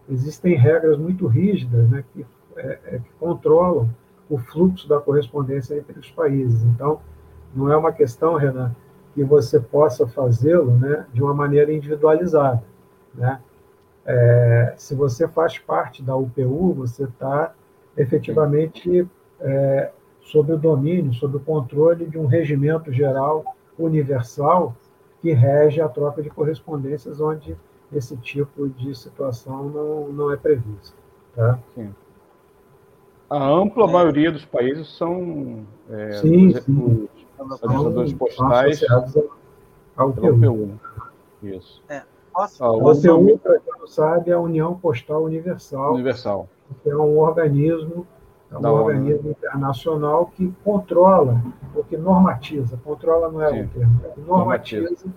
[0.10, 3.90] existem regras muito rígidas, né, que, é, é, que controlam
[4.30, 6.64] o fluxo da correspondência entre os países.
[6.64, 7.00] Então,
[7.56, 8.76] não é uma questão, Renan,
[9.14, 12.64] que você possa fazê-lo, né, de uma maneira individualizada,
[13.14, 13.40] né?
[14.06, 17.54] É, se você faz parte da UPU, você está
[17.96, 19.08] efetivamente
[19.40, 23.46] é, sob o domínio, sob o controle de um regimento geral
[23.80, 24.76] universal
[25.22, 27.56] que rege a troca de correspondências onde
[27.94, 30.98] esse tipo de situação não, não é prevista.
[31.36, 31.60] Tá?
[31.74, 31.94] Sim.
[33.34, 33.92] A ampla é.
[33.92, 37.10] maioria dos países são é, sim, os, sim.
[37.40, 38.84] os administradores postais
[39.98, 40.28] ao UPU.
[40.28, 40.66] UPU.
[40.68, 40.78] Né?
[41.42, 41.82] Isso.
[41.90, 42.04] É.
[42.32, 45.94] Posso, ah, para quem não sabe, é a União Postal Universal.
[45.94, 46.48] Universal.
[46.84, 48.06] Que é um organismo,
[48.52, 51.42] é um organismo internacional que controla,
[51.76, 53.62] ou que normatiza, controla não é Sim.
[53.62, 55.08] o termo, é normatiza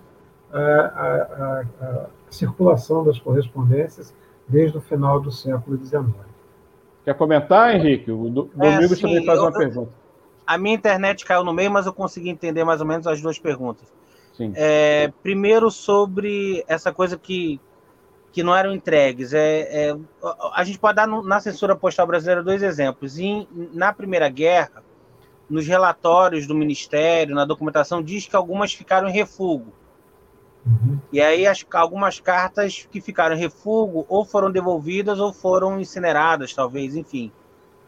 [0.51, 4.13] a, a, a, a, circulação das correspondências
[4.47, 6.05] desde o final do século XIX.
[7.07, 8.11] Quer comentar, Henrique?
[8.11, 9.89] O Domingos é, também faz eu, uma pergunta.
[10.45, 13.39] A minha internet caiu no meio, mas eu consegui entender mais ou menos as duas
[13.39, 13.87] perguntas.
[14.53, 17.61] É, primeiro sobre essa coisa que,
[18.33, 19.33] que não eram entregues.
[19.33, 19.97] É, é
[20.53, 23.17] a gente pode dar no, na censura postal brasileira dois exemplos.
[23.17, 24.83] Em, na Primeira Guerra,
[25.49, 29.71] nos relatórios do Ministério, na documentação, diz que algumas ficaram em refúgio.
[30.67, 30.99] Uhum.
[31.11, 36.53] E aí as, algumas cartas que ficaram em refúgio ou foram devolvidas ou foram incineradas,
[36.53, 37.31] talvez, enfim.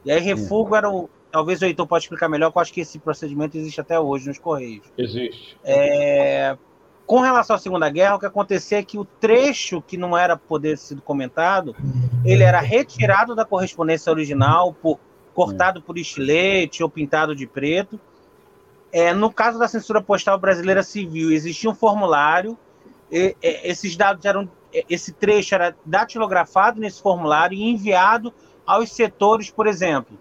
[0.06, 2.82] E aí refúgio era o, talvez o Heitor pode explicar melhor, que eu acho que
[2.82, 4.86] esse procedimento existe até hoje nos Correios.
[4.98, 5.58] Existe.
[5.64, 6.58] É,
[7.06, 10.38] com relação à Segunda Guerra, o que acontecia é que o trecho que não era
[10.38, 11.76] poder ser comentado,
[12.24, 15.00] ele era retirado da correspondência original, por,
[15.34, 18.00] cortado por estilete ou pintado de preto,
[18.92, 22.58] É, no caso da censura postal brasileira civil, existia um formulário,
[23.12, 24.50] esses dados eram,
[24.90, 28.34] esse trecho era datilografado nesse formulário e enviado
[28.66, 30.18] aos setores, por exemplo.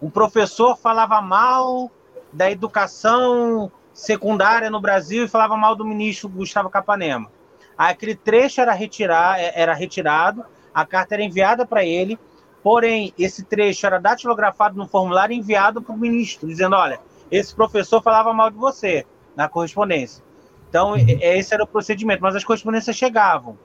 [0.00, 1.90] Um professor falava mal
[2.32, 7.30] da educação secundária no Brasil e falava mal do ministro Gustavo Capanema.
[7.78, 12.18] Aí aquele trecho era, retirar, era retirado, a carta era enviada para ele,
[12.62, 17.00] porém, esse trecho era datilografado no formulário e enviado para o ministro, dizendo: olha,
[17.30, 20.22] esse professor falava mal de você na correspondência.
[20.68, 21.06] Então, uhum.
[21.20, 23.58] esse era o procedimento, mas as correspondências chegavam.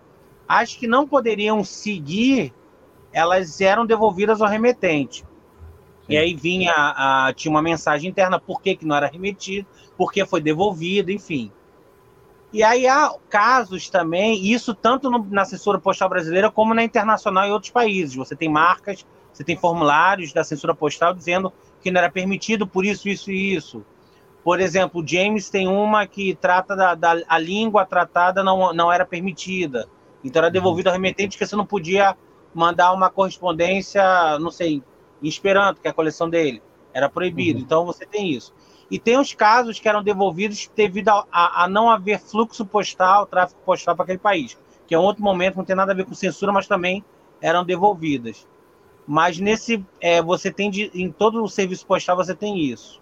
[0.47, 2.54] As que não poderiam seguir,
[3.12, 5.26] elas eram devolvidas ao remetente.
[6.10, 10.12] E aí vinha, a, tinha uma mensagem interna, por que, que não era remetido, por
[10.12, 11.52] que foi devolvido, enfim.
[12.52, 17.45] E aí há casos também, isso tanto no, na censura postal brasileira como na internacional
[17.45, 18.14] em outros países.
[18.16, 22.86] Você tem marcas, você tem formulários da censura postal dizendo que não era permitido por
[22.86, 23.86] isso, isso e isso.
[24.44, 29.06] Por exemplo, James tem uma que trata da, da a língua tratada não, não era
[29.06, 29.88] permitida.
[30.24, 30.54] Então era uhum.
[30.54, 32.18] devolvido ao remetente que você não podia
[32.54, 34.04] mandar uma correspondência,
[34.39, 34.84] não sei,
[35.22, 36.62] em Esperanto, que é a coleção dele.
[36.94, 37.60] Era proibido.
[37.60, 37.66] Uhum.
[37.66, 38.54] Então você tem isso.
[38.89, 43.26] E tem os casos que eram devolvidos devido a, a, a não haver fluxo postal,
[43.26, 46.06] tráfego postal para aquele país, que é um outro momento, não tem nada a ver
[46.06, 47.06] com censura, mas também
[47.39, 48.46] eram devolvidas.
[49.08, 53.01] Mas nesse, é, você tem de, em todo o serviço postal você tem isso.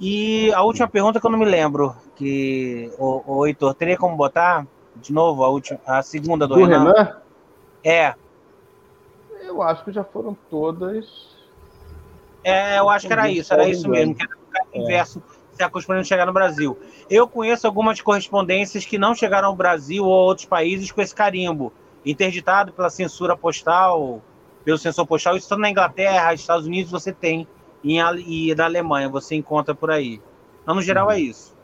[0.00, 4.16] E a última pergunta que eu não me lembro, que o, o Heitor teria como
[4.16, 6.92] botar de novo a última, a segunda do, do Renan?
[6.92, 7.16] Renan?
[7.84, 8.14] É.
[9.42, 11.36] Eu acho que já foram todas.
[12.42, 14.78] É, eu acho que era isso, era isso mesmo, que era o é.
[14.78, 15.22] inverso
[15.52, 16.78] se a correspondência chegar no Brasil.
[17.10, 21.14] Eu conheço algumas correspondências que não chegaram ao Brasil ou a outros países com esse
[21.14, 21.70] carimbo,
[22.06, 24.22] interditado pela censura postal,
[24.64, 25.36] pelo censor postal.
[25.36, 27.46] Isso na Inglaterra, Estados Unidos você tem,
[27.82, 30.20] e na Alemanha você encontra por aí.
[30.62, 31.12] Então, no geral, uhum.
[31.12, 31.54] é isso.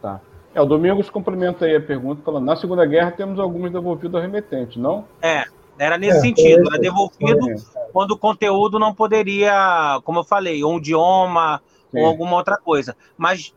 [0.00, 0.20] Tá.
[0.54, 4.22] É, o Domingos complementa aí a pergunta, falando: na Segunda Guerra temos alguns devolvidos ao
[4.22, 5.04] remetente, não?
[5.20, 5.44] É,
[5.78, 7.56] era nesse é, sentido, era devolvido é.
[7.92, 11.60] quando o conteúdo não poderia, como eu falei, ou um idioma
[11.90, 12.00] Sim.
[12.00, 12.96] ou alguma outra coisa.
[13.16, 13.54] Mas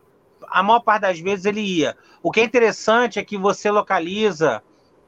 [0.48, 1.96] a maior parte das vezes ele ia.
[2.22, 4.62] O que é interessante é que você localiza,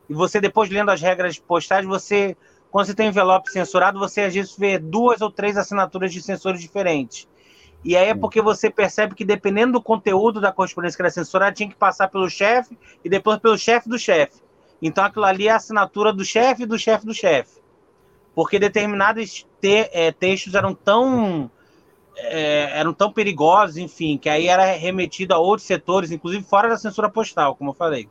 [0.08, 2.36] e você depois lendo as regras postais, você,
[2.72, 6.58] quando você tem envelope censurado, você às vezes vê duas ou três assinaturas de censores
[6.58, 7.28] diferentes.
[7.84, 11.52] E aí é porque você percebe que dependendo do conteúdo da correspondência que era censurada,
[11.52, 14.40] tinha que passar pelo chefe e depois pelo chefe do chefe.
[14.80, 17.60] Então aquilo ali é a assinatura do chefe do chefe do chefe.
[18.34, 21.50] Porque determinados te, é, textos eram tão
[22.16, 26.78] é, eram tão perigosos, enfim, que aí era remetido a outros setores, inclusive fora da
[26.78, 28.08] censura postal, como eu falei.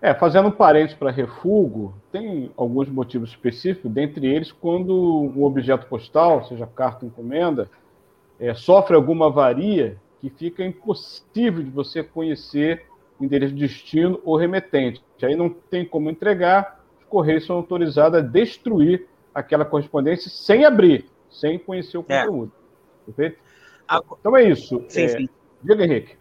[0.00, 5.86] É, fazendo um parênteses para refúgio, tem alguns motivos específicos, dentre eles quando um objeto
[5.86, 7.68] postal, seja carta ou encomenda,
[8.38, 12.86] é, sofre alguma avaria que fica impossível de você conhecer
[13.18, 15.02] o endereço de destino ou remetente.
[15.22, 21.06] Aí não tem como entregar, os Correios são autorizados a destruir aquela correspondência sem abrir,
[21.28, 22.20] sem conhecer o é.
[22.20, 22.52] conteúdo.
[22.54, 23.04] É.
[23.06, 23.38] Perfeito?
[24.20, 24.84] Então é isso.
[24.88, 25.08] Sim, é...
[25.08, 25.28] sim.
[25.62, 26.17] Diga, Henrique.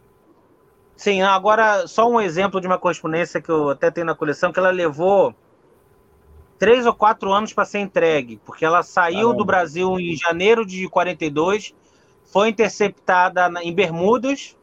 [0.98, 4.58] Sim, agora só um exemplo de uma correspondência que eu até tenho na coleção, que
[4.58, 5.34] ela levou
[6.58, 9.38] três ou quatro anos para ser entregue, porque ela saiu Caramba.
[9.38, 11.76] do Brasil em janeiro de 42
[12.26, 14.58] foi interceptada em Bermudas,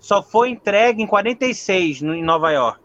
[0.00, 2.80] só foi entregue em 46 em Nova York.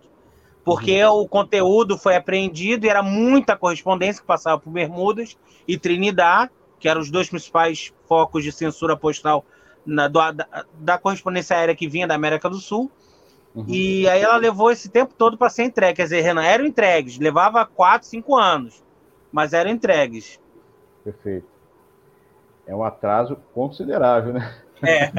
[0.64, 1.22] Porque uhum.
[1.22, 6.90] o conteúdo foi apreendido e era muita correspondência que passava por Bermudas e Trinidad, que
[6.90, 9.46] eram os dois principais focos de censura postal
[9.86, 12.92] na, da, da, correspondência aérea que vinha da América do Sul.
[13.54, 13.66] Uhum.
[13.68, 15.98] E aí ela levou esse tempo todo para ser entregue.
[15.98, 18.84] Quer dizer, Renan, eram entregues, levava 4, 5 anos,
[19.32, 20.40] mas eram entregues.
[21.04, 21.52] Perfeito
[22.72, 24.56] é um atraso considerável, né?
[24.82, 25.12] É.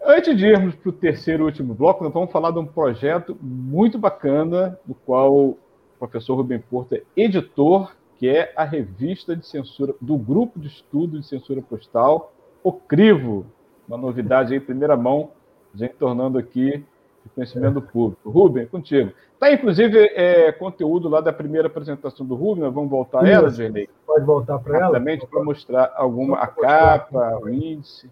[0.02, 3.36] Antes de irmos para o terceiro e último bloco, nós vamos falar de um projeto
[3.40, 5.58] muito bacana, do qual o
[5.98, 11.20] professor Rubem Porto é editor, que é a revista de censura do Grupo de Estudo
[11.20, 12.32] de Censura Postal,
[12.62, 13.46] o Crivo.
[13.86, 15.30] Uma novidade aí, primeira mão,
[15.74, 16.84] a gente tornando aqui
[17.24, 18.30] de conhecimento público.
[18.30, 19.12] Rubem, contigo.
[19.32, 23.50] Está, inclusive, é, conteúdo lá da primeira apresentação do Rubem, nós vamos voltar a ela,
[23.50, 23.88] Gerlei?
[24.06, 24.86] Pode voltar para ela?
[24.86, 28.10] Rapidamente, para mostrar alguma, a capa, o índice.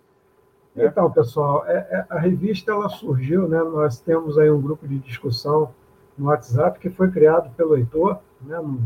[0.75, 0.87] Né?
[0.87, 3.59] Então, pessoal, é, é, a revista ela surgiu, né?
[3.59, 5.75] nós temos aí um grupo de discussão
[6.17, 8.59] no WhatsApp que foi criado pelo Heitor, né?
[8.59, 8.83] num,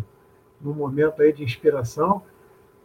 [0.60, 2.22] num momento aí de inspiração,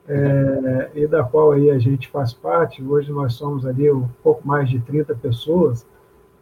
[0.07, 2.83] é, e da qual aí a gente faz parte.
[2.83, 5.85] Hoje nós somos ali um pouco mais de 30 pessoas,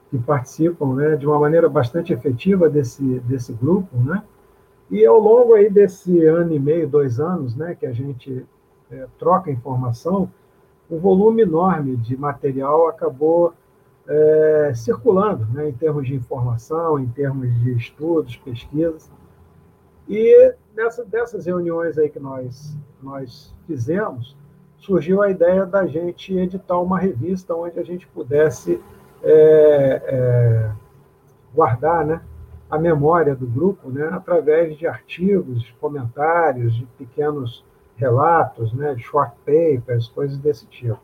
[0.10, 4.24] que participam né, de uma maneira bastante efetiva desse, desse grupo, né?
[4.92, 8.46] E ao longo aí desse ano e meio, dois anos, né, que a gente
[8.92, 10.30] é, troca informação,
[10.92, 13.54] um volume enorme de material acabou
[14.08, 19.10] é, circulando, né, em termos de informação, em termos de estudos, pesquisas.
[20.08, 24.36] E nessa, dessas reuniões aí que nós, nós fizemos,
[24.78, 28.82] surgiu a ideia da gente editar uma revista onde a gente pudesse
[29.24, 30.72] é, é,
[31.54, 32.22] guardar né,
[32.70, 37.64] a memória do grupo né, através de artigos, comentários, de pequenos
[37.96, 41.00] relatos, né, de short papers, coisas desse tipo.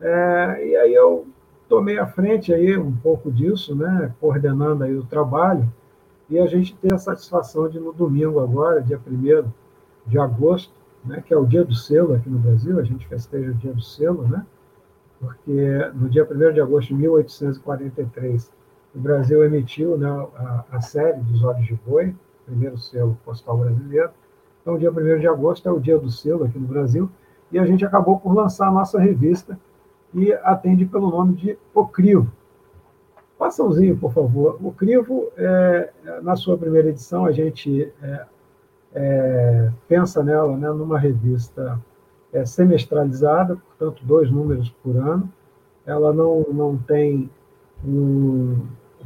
[0.00, 1.26] É, e aí eu
[1.68, 5.72] tomei à frente aí um pouco disso, né, coordenando aí o trabalho,
[6.30, 9.50] e a gente tem a satisfação de, no domingo agora, dia 1
[10.06, 10.72] de agosto,
[11.04, 13.72] né, que é o dia do selo aqui no Brasil, a gente festeja o dia
[13.72, 14.46] do selo, né,
[15.18, 18.52] porque no dia 1 de agosto de 1843,
[18.94, 22.14] o Brasil emitiu né, a, a série dos Olhos de Boi,
[22.46, 24.10] primeiro selo postal brasileiro.
[24.62, 27.10] Então, dia 1 de agosto é o dia do selo aqui no Brasil,
[27.50, 29.58] e a gente acabou por lançar a nossa revista,
[30.14, 32.30] e atende pelo nome de O Crivo.
[33.40, 34.58] Passãozinho, por favor.
[34.62, 35.90] O Crivo, é,
[36.22, 38.26] na sua primeira edição, a gente é,
[38.92, 41.80] é, pensa nela né, numa revista
[42.34, 45.32] é, semestralizada, portanto, dois números por ano.
[45.86, 47.30] Ela não, não tem
[47.82, 48.58] um,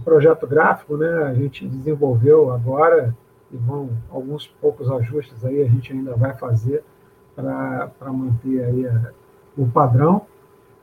[0.05, 1.09] projeto gráfico, né?
[1.23, 3.17] a gente desenvolveu agora,
[3.53, 6.83] e vão alguns poucos ajustes aí a gente ainda vai fazer
[7.37, 9.13] para manter aí a,
[9.57, 10.27] o padrão.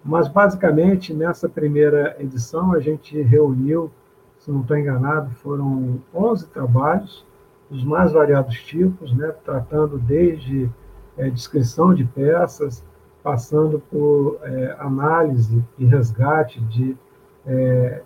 [0.04, 3.92] Mas, basicamente, nessa primeira edição, a gente reuniu,
[4.40, 7.26] se não estou enganado, foram 11 trabalhos,
[7.70, 10.70] dos mais variados tipos, né, tratando desde
[11.18, 12.84] é, descrição de peças,
[13.24, 16.98] passando por é, análise e resgate de,
[17.46, 18.02] é,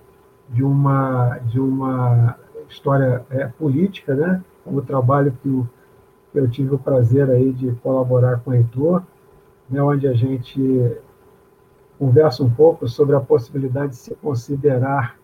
[0.49, 2.37] de, uma, de uma
[2.69, 3.25] história
[3.57, 5.63] política, né, o trabalho que,
[6.31, 9.01] que, eu tive o prazer aí de colaborar com o Heitor,
[9.69, 10.95] né, onde a gente
[11.97, 15.17] conversa um pouco sobre a possibilidade de se considerar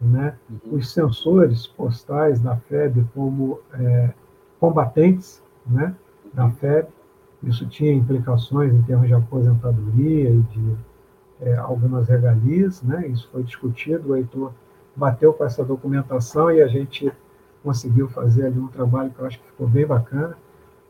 [0.00, 0.76] né, uhum.
[0.76, 4.10] os sensores postais da FEB como é,
[4.58, 5.94] combatentes né,
[6.32, 6.88] da FEB.
[7.42, 10.76] Isso tinha implicações em termos de aposentadoria e de
[11.40, 12.82] é, algumas regalias.
[12.82, 14.52] Né, isso foi discutido, o Heitor
[14.96, 17.12] bateu com essa documentação e a gente
[17.62, 20.36] conseguiu fazer ali um trabalho que eu acho que ficou bem bacana.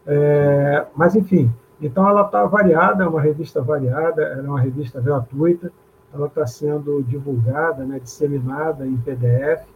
[0.06, 1.52] É, mas, enfim,
[1.84, 5.70] então, ela está variada, é uma revista variada, ela é uma revista gratuita,
[6.14, 9.66] ela está sendo divulgada, né, disseminada em PDF.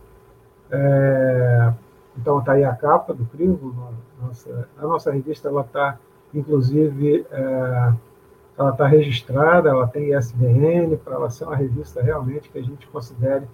[0.70, 1.72] É,
[2.16, 3.74] então, está aí a capa do Crivo.
[4.22, 5.98] Nossa, a nossa revista está,
[6.32, 7.92] inclusive, é,
[8.56, 12.86] ela está registrada, ela tem ISBN, para ela ser uma revista realmente que a gente
[12.88, 13.46] considere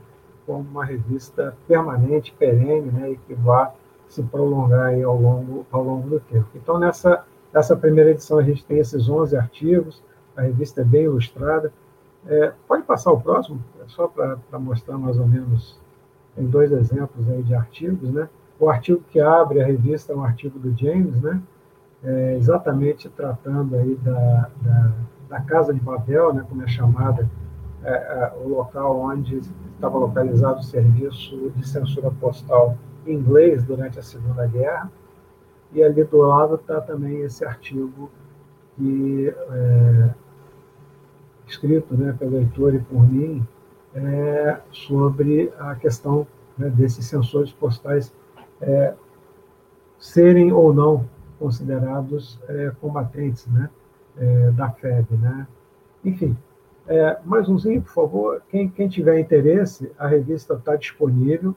[0.47, 3.73] como uma revista permanente, perene, né, e que vá
[4.07, 6.47] se prolongar aí ao longo, ao longo do tempo.
[6.55, 7.25] Então, nessa
[7.55, 10.03] Nessa primeira edição, a gente tem esses 11 artigos,
[10.37, 11.73] a revista é bem ilustrada.
[12.27, 15.79] É, pode passar o próximo, é só para mostrar mais ou menos,
[16.35, 18.29] tem dois exemplos aí de artigos, né?
[18.59, 21.41] O artigo que abre a revista é um artigo do James, né?
[22.03, 24.93] É, exatamente tratando aí da, da,
[25.29, 27.31] da, Casa de Babel, né, como é chamada,
[27.83, 29.41] é, é, o local onde
[29.75, 32.77] estava localizado o serviço de censura postal
[33.07, 34.91] inglês durante a Segunda Guerra.
[35.75, 38.09] E ali do lado está também esse artigo
[38.77, 40.15] que, é,
[41.47, 43.47] escrito né, pelo Heitor e por mim
[43.95, 48.15] é, sobre a questão né, desses sensores postais
[48.61, 48.95] é,
[49.99, 51.09] serem ou não
[51.39, 53.69] considerados é, combatentes né,
[54.17, 55.17] é, da FEB.
[55.17, 55.47] Né?
[56.05, 56.37] Enfim,
[56.87, 58.43] é, mais umzinho, por favor.
[58.49, 61.55] Quem, quem tiver interesse, a revista está disponível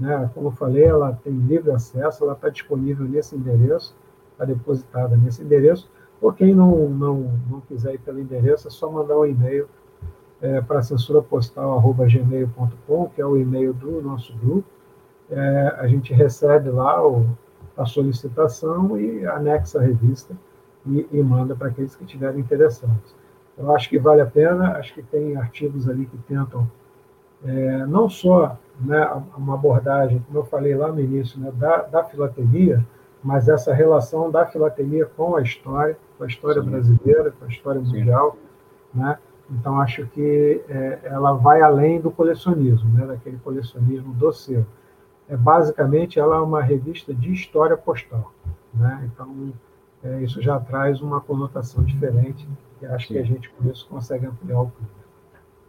[0.00, 0.28] né?
[0.34, 3.94] Como eu falei, ela tem livre acesso, ela está disponível nesse endereço,
[4.32, 5.88] está depositada nesse endereço.
[6.20, 9.68] Ou quem não, não, não quiser ir pelo endereço, é só mandar um e-mail
[10.40, 14.68] é, para censurapostal.gmail.com, que é o e-mail do nosso grupo.
[15.30, 17.24] É, a gente recebe lá o,
[17.76, 20.36] a solicitação e anexa a revista
[20.86, 23.14] e, e manda para aqueles que estiverem interessados.
[23.56, 26.68] Eu acho que vale a pena, acho que tem artigos ali que tentam
[27.44, 32.04] é, não só né, uma abordagem, como eu falei lá no início, né, da, da
[32.04, 32.84] filatelia,
[33.22, 36.70] mas essa relação da filatelia com a história, com a história Sim.
[36.70, 38.36] brasileira, com a história mundial.
[38.94, 39.18] Né?
[39.50, 44.66] Então, acho que é, ela vai além do colecionismo, né, daquele colecionismo do selo.
[45.28, 48.32] É, basicamente, ela é uma revista de história postal.
[48.72, 49.10] Né?
[49.12, 49.52] Então,
[50.02, 52.48] é, isso já traz uma conotação diferente
[52.80, 53.14] e acho Sim.
[53.14, 55.00] que a gente, com isso, consegue ampliar o público.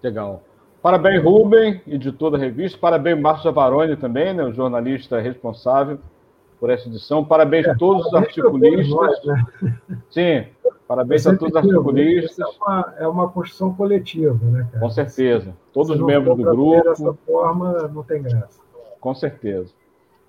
[0.01, 0.43] Legal.
[0.81, 2.77] Parabéns, Rubem, editor da revista.
[2.77, 5.99] Parabéns, Márcio Zavaroni também, né, o jornalista responsável
[6.59, 7.23] por essa edição.
[7.23, 8.89] Parabéns a todos os articulistas.
[8.89, 9.45] Nós, né?
[10.09, 10.45] Sim,
[10.91, 12.39] Parabéns a todos os articulistas.
[12.39, 14.79] É uma, é uma construção coletiva, né, cara?
[14.79, 15.55] Com certeza.
[15.71, 16.83] Todos os membros do grupo.
[16.83, 18.59] Dessa forma, não tem graça.
[18.99, 19.71] Com certeza.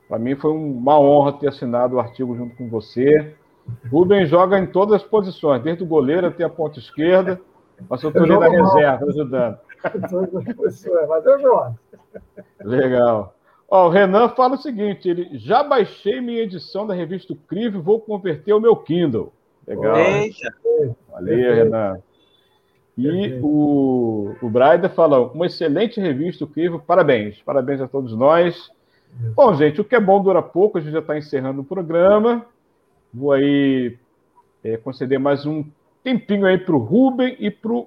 [0.09, 3.35] Para mim foi uma honra ter assinado o artigo junto com você.
[3.91, 7.41] Rubem joga em todas as posições, desde o goleiro até a ponta esquerda,
[7.89, 9.59] mas eu estou ali na reserva, ajudando.
[11.09, 11.79] Mas eu jogo.
[12.61, 13.35] Legal.
[13.69, 17.83] Ó, o Renan fala o seguinte: ele já baixei minha edição da revista Crivo e
[17.83, 19.33] vou converter o meu Kindle.
[19.67, 19.97] Legal.
[19.97, 20.53] Eita.
[21.11, 21.99] Valeu, Renan.
[22.97, 28.71] E o, o Braida fala: uma excelente revista, o Crivo, parabéns, parabéns a todos nós.
[29.35, 32.47] Bom, gente, o que é bom dura pouco, a gente já está encerrando o programa.
[33.13, 33.97] Vou aí
[34.65, 35.65] é, conceder mais um
[36.03, 37.87] tempinho aí para o Rubem e para o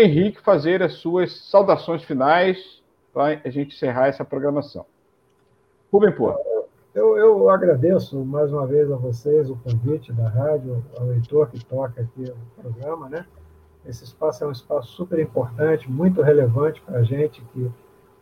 [0.00, 2.80] Henrique fazer as suas saudações finais
[3.12, 4.86] para a gente encerrar essa programação.
[5.92, 6.32] Rubem, pô.
[6.94, 11.64] Eu, eu agradeço mais uma vez a vocês o convite da rádio, ao Heitor que
[11.64, 13.26] toca aqui o programa, né?
[13.84, 17.68] Esse espaço é um espaço super importante, muito relevante para a gente que,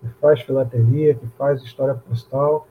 [0.01, 2.67] que, faz filatelia, que faz história postal.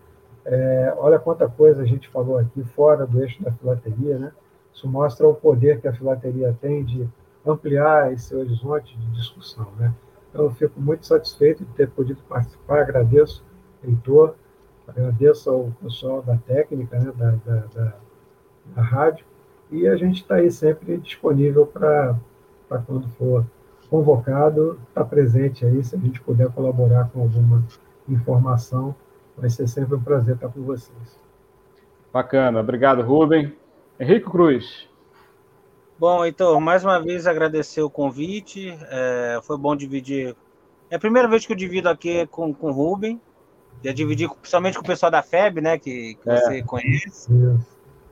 [0.45, 4.31] É, olha quanta coisa a gente falou aqui fora do eixo da filatelia, né?
[4.73, 7.07] Isso mostra o poder que a filatelia tem de
[7.45, 9.93] ampliar esse horizonte de discussão, né?
[10.29, 13.43] Então, eu fico muito satisfeito de ter podido participar, agradeço,
[13.83, 14.35] Heitor,
[14.87, 17.95] agradeço ao pessoal da técnica, né, da, da, da,
[18.75, 19.25] da rádio,
[19.71, 22.17] e a gente está aí sempre disponível para
[22.85, 23.45] quando for
[23.89, 27.63] convocado, estar tá presente aí, se a gente puder colaborar com alguma
[28.09, 28.95] informação,
[29.37, 31.19] vai ser sempre um prazer estar com vocês.
[32.11, 33.55] Bacana, obrigado, Rubem.
[33.99, 34.89] Henrique Cruz.
[35.97, 40.35] Bom, então, mais uma vez agradecer o convite, é, foi bom dividir.
[40.89, 43.19] É a primeira vez que eu divido aqui com, com o Rubem,
[43.81, 46.41] já dividi principalmente com o pessoal da FEB, né, que, que é.
[46.41, 47.31] você conhece.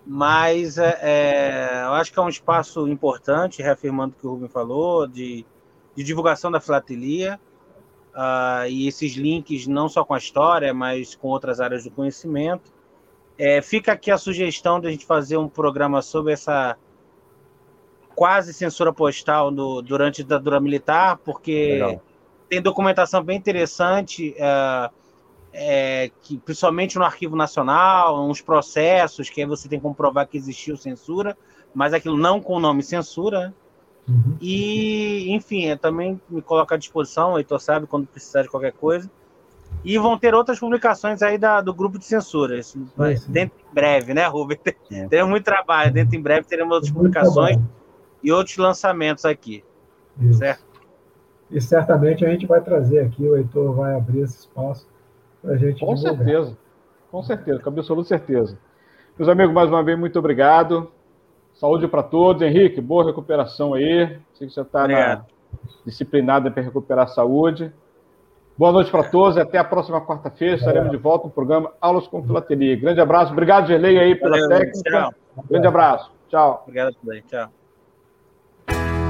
[0.05, 4.49] Mas é, é, eu acho que é um espaço importante, reafirmando o que o Rubem
[4.49, 5.45] falou, de,
[5.93, 7.39] de divulgação da filatelia.
[8.13, 12.71] Uh, e esses links não só com a história, mas com outras áreas do conhecimento.
[13.37, 16.77] É, fica aqui a sugestão de a gente fazer um programa sobre essa
[18.15, 22.01] quase censura postal no, durante a ditadura militar, porque Legal.
[22.49, 24.35] tem documentação bem interessante.
[24.37, 25.03] Uh,
[25.53, 30.35] é, que principalmente no Arquivo Nacional, uns processos que aí você tem que comprovar que
[30.35, 31.37] existiu censura,
[31.75, 33.39] mas aquilo não com o nome censura.
[33.39, 33.53] Né?
[34.09, 34.37] Uhum.
[34.41, 38.73] E, enfim, eu também me coloco à disposição, o Heitor sabe, quando precisar de qualquer
[38.73, 39.09] coisa.
[39.83, 42.57] E vão ter outras publicações aí da, do grupo de censura.
[42.57, 44.57] Isso vai, dentro em breve, né, Rubem?
[44.91, 45.07] É.
[45.07, 45.91] Teremos muito trabalho.
[45.93, 47.59] Dentro em breve teremos outras publicações
[48.23, 49.63] e outros lançamentos aqui.
[50.19, 50.39] Isso.
[50.39, 50.63] Certo?
[51.51, 54.87] E certamente a gente vai trazer aqui, o Heitor vai abrir esse espaço
[55.41, 55.85] para a gente.
[55.85, 56.57] Com certeza,
[57.11, 58.57] com certeza, com absoluta certeza.
[59.17, 60.91] Meus amigos, mais uma vez, muito obrigado.
[61.53, 62.41] Saúde para todos.
[62.41, 64.19] Henrique, boa recuperação aí.
[64.33, 65.23] Sei que você está
[65.85, 67.71] disciplinado para recuperar a saúde.
[68.57, 70.55] Boa noite para todos e até a próxima quarta-feira.
[70.55, 72.75] Estaremos de volta no programa Aulas com Filateria.
[72.75, 73.31] Grande abraço.
[73.31, 74.89] Obrigado, Gerlei, aí pela Valeu, técnica.
[74.89, 75.13] Tchau.
[75.49, 76.11] Grande abraço.
[76.29, 76.63] Tchau.
[76.63, 77.21] Obrigado também.
[77.27, 77.62] Tchau.